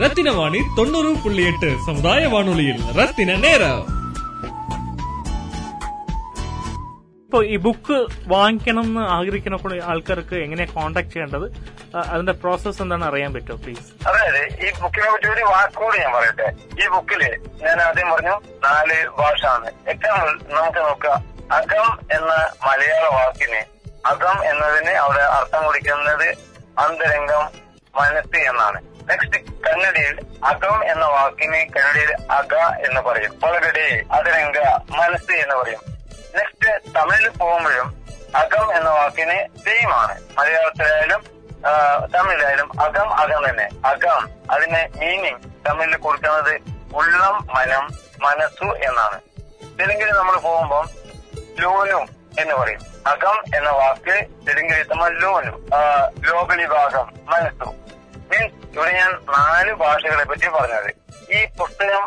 ரத்தின 0.00 0.28
வாணி 0.36 0.60
தொண்ணூறு 0.76 1.10
புள்ளி 1.22 1.42
எட்டு 1.48 1.68
சமுதாய 1.84 2.22
வானொலியில் 2.32 2.80
ரத்தின 2.96 3.36
நேரம் 3.44 3.82
ഇപ്പോൾ 7.30 7.46
ഈ 7.46 7.56
ബുക്ക് 7.62 7.96
വാങ്ങിക്കണം 8.32 8.84
എന്ന് 8.88 9.04
ആഗ്രഹിക്കുന്ന 9.14 9.56
കുറെ 9.62 9.76
ആൾക്കാർക്ക് 9.88 10.36
എങ്ങനെയാ 10.44 10.68
കോണ്ടാക്ട് 10.74 11.12
ചെയ്യേണ്ടത് 11.12 11.46
ആ, 11.94 12.00
അതിന്റെ 12.12 12.34
പ്രോസസ്സ് 12.42 12.80
എന്താണ് 12.84 13.04
അറിയാൻ 13.08 13.30
പറ്റുമോ 13.34 13.56
പ്ലീസ് 13.62 13.88
അതായത് 14.08 14.42
ഈ 14.58 14.70
ബുക്കിനെ 14.78 15.08
പറ്റി 15.12 15.28
ഒരു 15.32 15.44
വാക്കുകൂടി 15.50 15.98
ഞാൻ 16.02 16.12
പറയട്ടെ 16.16 16.48
ഈ 16.76 16.88
ബുക്കില് 16.94 17.30
ഞാൻ 17.62 17.78
ആദ്യം 17.84 18.08
പറഞ്ഞു 18.12 18.34
നാല് 18.64 18.98
ഭാഷ 19.18 19.42
ആണ് 19.52 19.70
എക്സാമ്പിൾ 19.92 20.28
നമുക്ക് 20.52 20.82
നോക്കാം 20.84 21.18
അകം 21.52 21.88
എന്ന 22.16 22.32
മലയാള 22.66 23.04
വാക്കിന് 23.16 23.62
അകം 24.04 24.38
എന്നതിന് 24.50 24.94
അവിടെ 25.02 25.24
അർത്ഥം 25.36 25.62
കൊടുക്കുന്നത് 25.66 26.28
അന്തരംഗം 26.78 27.44
മനസ്സ് 27.94 28.40
എന്നാണ് 28.50 28.78
നെക്സ്റ്റ് 29.09 29.39
കന്നഡയിൽ 29.65 30.17
അകം 30.51 30.77
എന്ന 30.91 31.05
വാക്കിനെ 31.05 31.61
കന്നഡയിൽ 31.75 32.11
അക 32.37 32.55
എന്ന് 32.87 33.01
പറയും. 33.07 33.31
ഒളകടി 33.45 33.85
അതിരംഗ 34.17 34.57
മനസ്സ് 34.99 35.33
എന്ന് 35.43 35.55
പറയും. 35.55 35.81
നെക്സ്റ്റ് 36.37 36.71
തമിഴിൽ 36.95 37.29
പോകുമ്പോഴും 37.41 37.87
അകം 38.41 38.67
എന്ന 38.77 38.89
വാക്കിന് 38.89 39.37
ആണ്. 40.01 40.15
മലയാളത്തിലായാലും 40.37 41.21
തമിഴിലായാലും 42.15 42.69
അകം 42.81 43.09
അകം 43.21 43.41
തന്നെ. 43.49 43.67
അകം 43.91 44.21
അതിന് 44.51 44.81
മീനിങ് 44.99 45.39
തമിഴിൽ 45.65 45.95
കൊടുക്കുന്നത് 46.05 46.53
ഉള്ളം 46.99 47.35
മനം 47.55 47.85
മനസ്സു 48.25 48.67
എന്നാണ്. 48.87 49.17
തെലുങ്കിൽ 49.79 50.09
നമ്മൾ 50.19 50.35
പോകുമ്പോൾ 50.45 50.85
ലോനു 51.63 51.99
എന്ന് 52.41 52.55
പറയും. 52.59 52.81
അകം 53.11 53.37
എന്ന 53.57 53.69
വാക്ക് 53.79 54.15
തെലുങ്കിൽ 54.47 54.77
എത്തുമ്പോൾ 54.83 55.13
ലോനു 55.23 55.53
ലോകലി 56.29 56.65
ഭാഗം 56.75 57.07
മനസ്സു. 57.33 57.69
മീൻസ് 58.31 58.58
ഇവിടെ 58.73 58.91
ഞാൻ 58.91 59.11
നാല് 59.35 59.71
ഭാഷകളെ 59.83 60.25
പറ്റി 60.31 60.47
പറഞ്ഞത്. 60.47 60.89
ഈ 61.35 61.39
പുസ്തകം 61.59 62.03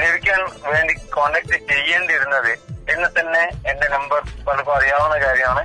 ലഭിക്കാൻ 0.00 0.40
വേണ്ടി 0.72 0.94
കോണ്ടാക്ട് 1.16 1.56
ചെയ്യേണ്ടിയിരുന്നത് 1.70 2.52
എന്നെ 2.92 3.08
തന്നെ 3.18 3.44
എന്റെ 3.70 3.88
നമ്പർ 3.88 4.20
പലർക്കും 4.46 4.74
അറിയാവുന്ന 4.76 5.16
കാര്യമാണ്. 5.26 5.62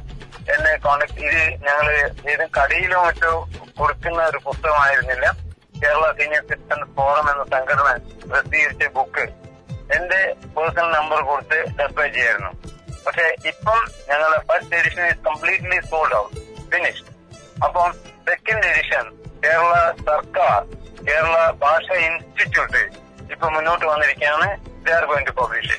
എന്നെ 0.53 0.71
കോണ്ടാക്ട് 0.86 1.19
ഇത് 1.27 1.41
ഞങ്ങൾ 1.67 1.88
ഏതും 2.31 2.49
കടയിലോ 2.58 2.99
മറ്റോ 3.05 3.31
കൊടുക്കുന്ന 3.79 4.21
ഒരു 4.31 4.39
പുസ്തകമായിരുന്നില്ല. 4.45 5.25
കേരള 5.81 6.05
സീനിയർ 6.19 6.43
സിറ്റിസൺ 6.49 6.81
ഫോറം 6.97 7.25
എന്ന 7.31 7.43
സംഘടന 7.53 7.89
പ്രസിദ്ധീകരിച്ച 8.29 8.86
ബുക്ക് 8.97 9.25
എന്റെ 9.95 10.21
പേഴ്സണൽ 10.55 10.89
നമ്പർ 10.97 11.19
കൊടുത്ത് 11.21 11.58
ഡെസ്പേ 11.79 12.05
ചെയ്യായിരുന്നു. 12.15 12.51
പക്ഷെ 13.05 13.25
ഇപ്പം 13.49 13.79
ഞങ്ങളുടെ 14.10 14.39
first 14.49 14.75
edition 14.75 15.03
is 15.08 15.21
completely 15.27 15.79
sold 15.89 16.15
out 16.21 16.39
finish 16.71 17.03
അപ്പം 17.65 17.89
സെക്കൻഡ് 18.29 18.65
എഡിഷൻ 18.71 19.05
കേരള 19.45 19.73
സർക്കാർ 20.05 20.62
കേരള 21.08 21.36
ഭാഷ 21.63 21.88
ഇൻസ്റ്റിറ്റ്യൂട്ട് 22.05 22.84
ഇപ്പൊ 23.34 23.47
മുന്നോട്ട് 23.49 23.86
വന്നിരിക്കുകയാണ് 23.86 24.47
ദേ 24.86 24.91
ആർ 24.91 25.05
ഗോയിങ് 25.05 25.34
പബ്ലിഷ് 25.39 25.77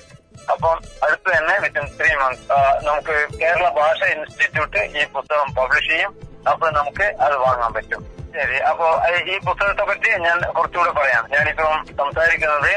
അപ്പം 0.52 0.76
അടുത്ത് 1.06 1.28
തന്നെ 1.36 1.54
വിത്തിൻ 1.58 1.86
ത്രീ 1.98 2.10
മന്ത്സ് 2.14 2.58
നമുക്ക് 2.86 3.14
കേരള 3.40 3.68
ഭാഷ 3.78 3.98
ഇൻസ്റ്റിറ്റ്യൂട്ട് 4.14 4.82
ഈ 4.98 5.04
പുസ്തകം 5.14 5.48
പബ്ലിഷ് 5.54 5.88
ചെയ്യും. 5.88 6.12
അപ്പൊ 6.50 6.66
നമുക്ക് 6.70 7.06
അത് 7.26 7.36
വാങ്ങാൻ 7.36 7.72
പറ്റും. 7.72 8.02
ശരി 8.34 8.56
അപ്പോ 8.70 8.86
ഈ 9.32 9.38
പുസ്തകത്തെ 9.38 9.84
പറ്റി 9.90 10.10
ഞാൻ 10.26 10.38
കുറച്ചുകൂടെ 10.56 10.90
പറയാം. 10.90 11.24
ഞാനിപ്പം 11.34 11.74
സംസാരിക്കുന്നത് 12.00 12.70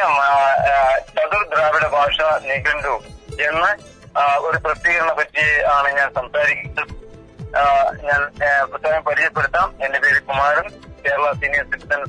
ചതുർ 1.17 1.43
ദ്രാവിഡ 1.53 1.87
ഭാഷ 1.97 2.17
നിഘണ്ടു 2.49 2.95
എന്ന 3.49 3.65
ഒരു 4.47 4.57
പ്രസിദ്ധീകരണ 4.57 5.11
പറ്റി 5.19 5.45
ആണ് 5.75 5.89
ഞാൻ 5.99 6.09
സംസാരിക്കുന്നത്. 6.13 6.98
ഞാൻ 7.49 8.21
പുസ്തകം 8.71 9.03
പരിചയപ്പെടുത്താം. 9.03 9.75
എന്റെ 9.85 9.99
പേര് 9.99 10.21
Kumaran. 10.21 10.65
Kerala 11.05 11.31
senior 11.31 11.63
citizen 11.63 12.03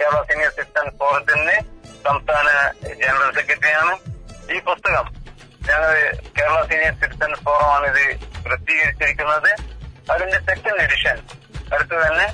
Kerala 0.00 0.22
senior 0.22 0.50
citizen 0.50 0.90
ഫോറത്തിന്റെ 1.00 1.60
സംസ്ഥാന 2.04 2.48
ജനറൽ 2.94 3.34
സെക്രട്ടറിയാണ്. 3.34 3.94
ഈ 4.52 4.60
പുസ്തകം 4.60 5.14
ഞങ്ങൾ 5.68 5.92
കേരള 6.38 6.62
സീനിയർ 6.66 6.92
സിറ്റിസൺ 6.92 7.34
ഫോറമാണ് 7.34 7.86
ഇത് 7.86 8.16
പ്രസിദ്ധീകരിച്ചിരിക്കുന്നത്. 8.44 9.50
അതിന്റെ 10.12 10.38
സെക്കൻഡ് 10.38 10.80
എഡിഷൻ 10.80 11.16
അടുത്ത് 11.74 12.06
തന്നെ 12.06 12.28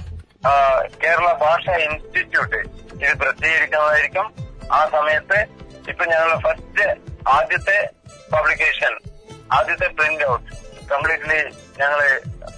കേരള 1.04 1.32
ഭാഷാ 1.32 1.76
ഇൻസ്റ്റിറ്റ്യൂട്ട് 1.76 2.56
ഇത് 3.04 3.18
പ്രസിദ്ധീകരിക്കുന്നതായിരിക്കും. 3.18 4.34
ആ 4.72 4.88
സമയത്ത് 4.92 5.46
ഇപ്പൊ 5.88 6.04
ഞങ്ങളുടെ 6.04 6.38
ഫസ്റ്റ് 6.40 6.86
ആദ്യത്തെ 7.28 7.88
പബ്ലിക്കേഷൻ 8.32 8.98
ആദ്യത്തെ 9.52 9.86
പ്രിന്റ് 9.86 10.24
ഔട്ട് 10.24 10.67
കംപ്ലീറ്റ്ലി 10.92 11.38
ഞങ്ങൾ 11.80 12.00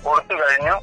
കൊടുത്തു 0.06 0.34
കഴിഞ്ഞു. 0.42 0.76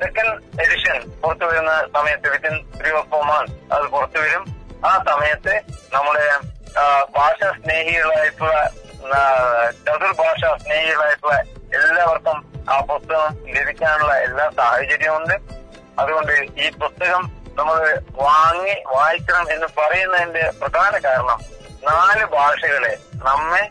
സെക്കൻഡ് 0.00 0.34
എഡിഷൻ 0.64 0.98
പുറത്തു 1.22 1.44
വരുന്ന 1.48 1.72
സമയത്ത് 1.96 2.28
within 2.34 2.54
three 2.78 2.90
or 2.98 3.04
four 3.12 3.22
months 3.30 3.56
അത് 3.74 3.84
പുറത്തു 3.94 4.18
വരും. 4.24 4.44
ആ 4.90 4.92
സമയത്ത് 5.08 5.54
നമ്മുടെ 5.94 6.24
ഭാഷ 7.16 7.40
സ്നേഹികളായിട്ടുള്ള 7.58 8.54
ചതുർഭാഷ 9.86 10.40
സ്നേഹികളായിട്ടുള്ള 10.62 11.36
എല്ലാവർക്കും 11.78 12.38
ആ 12.72 12.76
പുസ്തകം 12.90 13.32
ലഭിക്കാനുള്ള 13.56 14.14
എല്ലാ 14.26 14.46
സാഹചര്യമുണ്ട് 14.58 15.36
അതുകൊണ്ട് 16.02 16.32
ഈ 16.64 16.68
പുസ്തകം 16.82 17.22
നമ്മൾ 17.58 17.76
വാങ്ങി 18.24 18.74
വായിക്കണം 18.94 19.46
എന്ന് 19.54 19.68
പറയുന്നതിന്റെ 19.78 20.44
പ്രധാന 20.60 20.92
കാരണം 21.06 21.40
നാല് 21.88 22.24
ഭാഷകളെ 22.36 22.92
നമ്മെ 23.26 23.62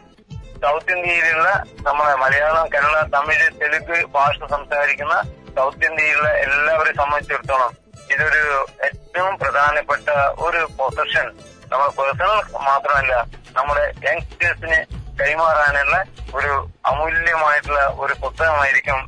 സൗത്ത് 0.64 0.92
ഇന്ത്യയിലുള്ള 0.96 1.48
നമ്മളെ 1.88 2.16
മലയാളം 2.24 2.66
കേരള 2.74 2.98
തമിഴ് 3.16 3.48
തെലുങ്ക് 3.62 3.96
ഭാഷ 4.16 4.38
സംസാരിക്കുന്ന 4.54 5.16
സൗത്ത് 5.58 5.86
ഇന്ത്യയിലുള്ള 5.90 6.30
എല്ലാവരെയും 6.44 6.98
സംബന്ധിച്ചിടത്തോളം 7.02 7.72
ഇതൊരു 8.14 8.44
ഏറ്റവും 8.88 9.34
പ്രധാനപ്പെട്ട 9.42 10.08
ഒരു 10.46 10.62
പൊസിഷൻ 10.80 11.28
നമ്മൾ 11.72 11.88
പേഴ്സണൽ 12.00 12.40
മാത്രമല്ല 12.70 13.14
നമ്മുടെ 13.58 13.86
യങ്സ്റ്റേഴ്സിന് 14.08 14.80
കൈമാറാനുള്ള 15.22 15.98
ഒരു 16.38 16.54
അമൂല്യമായിട്ടുള്ള 16.92 17.82
ഒരു 18.04 18.14
പുസ്തകമായിരിക്കും 18.24 19.00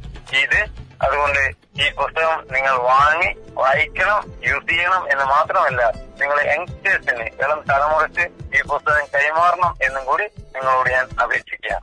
ഇത്. 0.42 0.60
അതുകൊണ്ട് 1.05 1.43
ഈ 1.81 1.87
പുസ്തകം 1.97 2.39
നിങ്ങൾ 2.53 2.75
വാങ്ങി 2.87 3.31
വായിക്കണം 3.55 4.19
യൂസ് 4.43 4.67
ചെയ്യണം 4.71 5.03
എന്ന് 5.13 5.27
മാത്രമല്ല 5.27 5.83
നിങ്ങൾ 6.21 6.39
യങ്സ്റ്റേഴ്സിന് 6.47 7.27
ഇളം 7.43 7.61
തലമുറയ്ക്ക് 7.71 8.27
ഈ 8.57 8.63
പുസ്തകം 8.69 9.07
കൈമാറണം 9.15 9.73
എന്നും 9.87 10.05
കൂടി 10.05 10.27
നിങ്ങളോട് 10.55 10.91
ഞാൻ 10.91 11.07
അപേക്ഷിക്കാം 11.25 11.81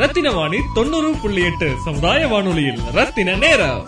ரத்தின 0.00 0.28
வாணி 0.30 0.58
தொண்ணூறு 0.76 1.08
புள்ளி 1.22 1.42
எட்டு 1.46 1.68
சமுதாய 1.86 2.20
வானொலியில் 2.26 2.82
ரத்தின 2.94 3.34
நேரம் 3.40 3.80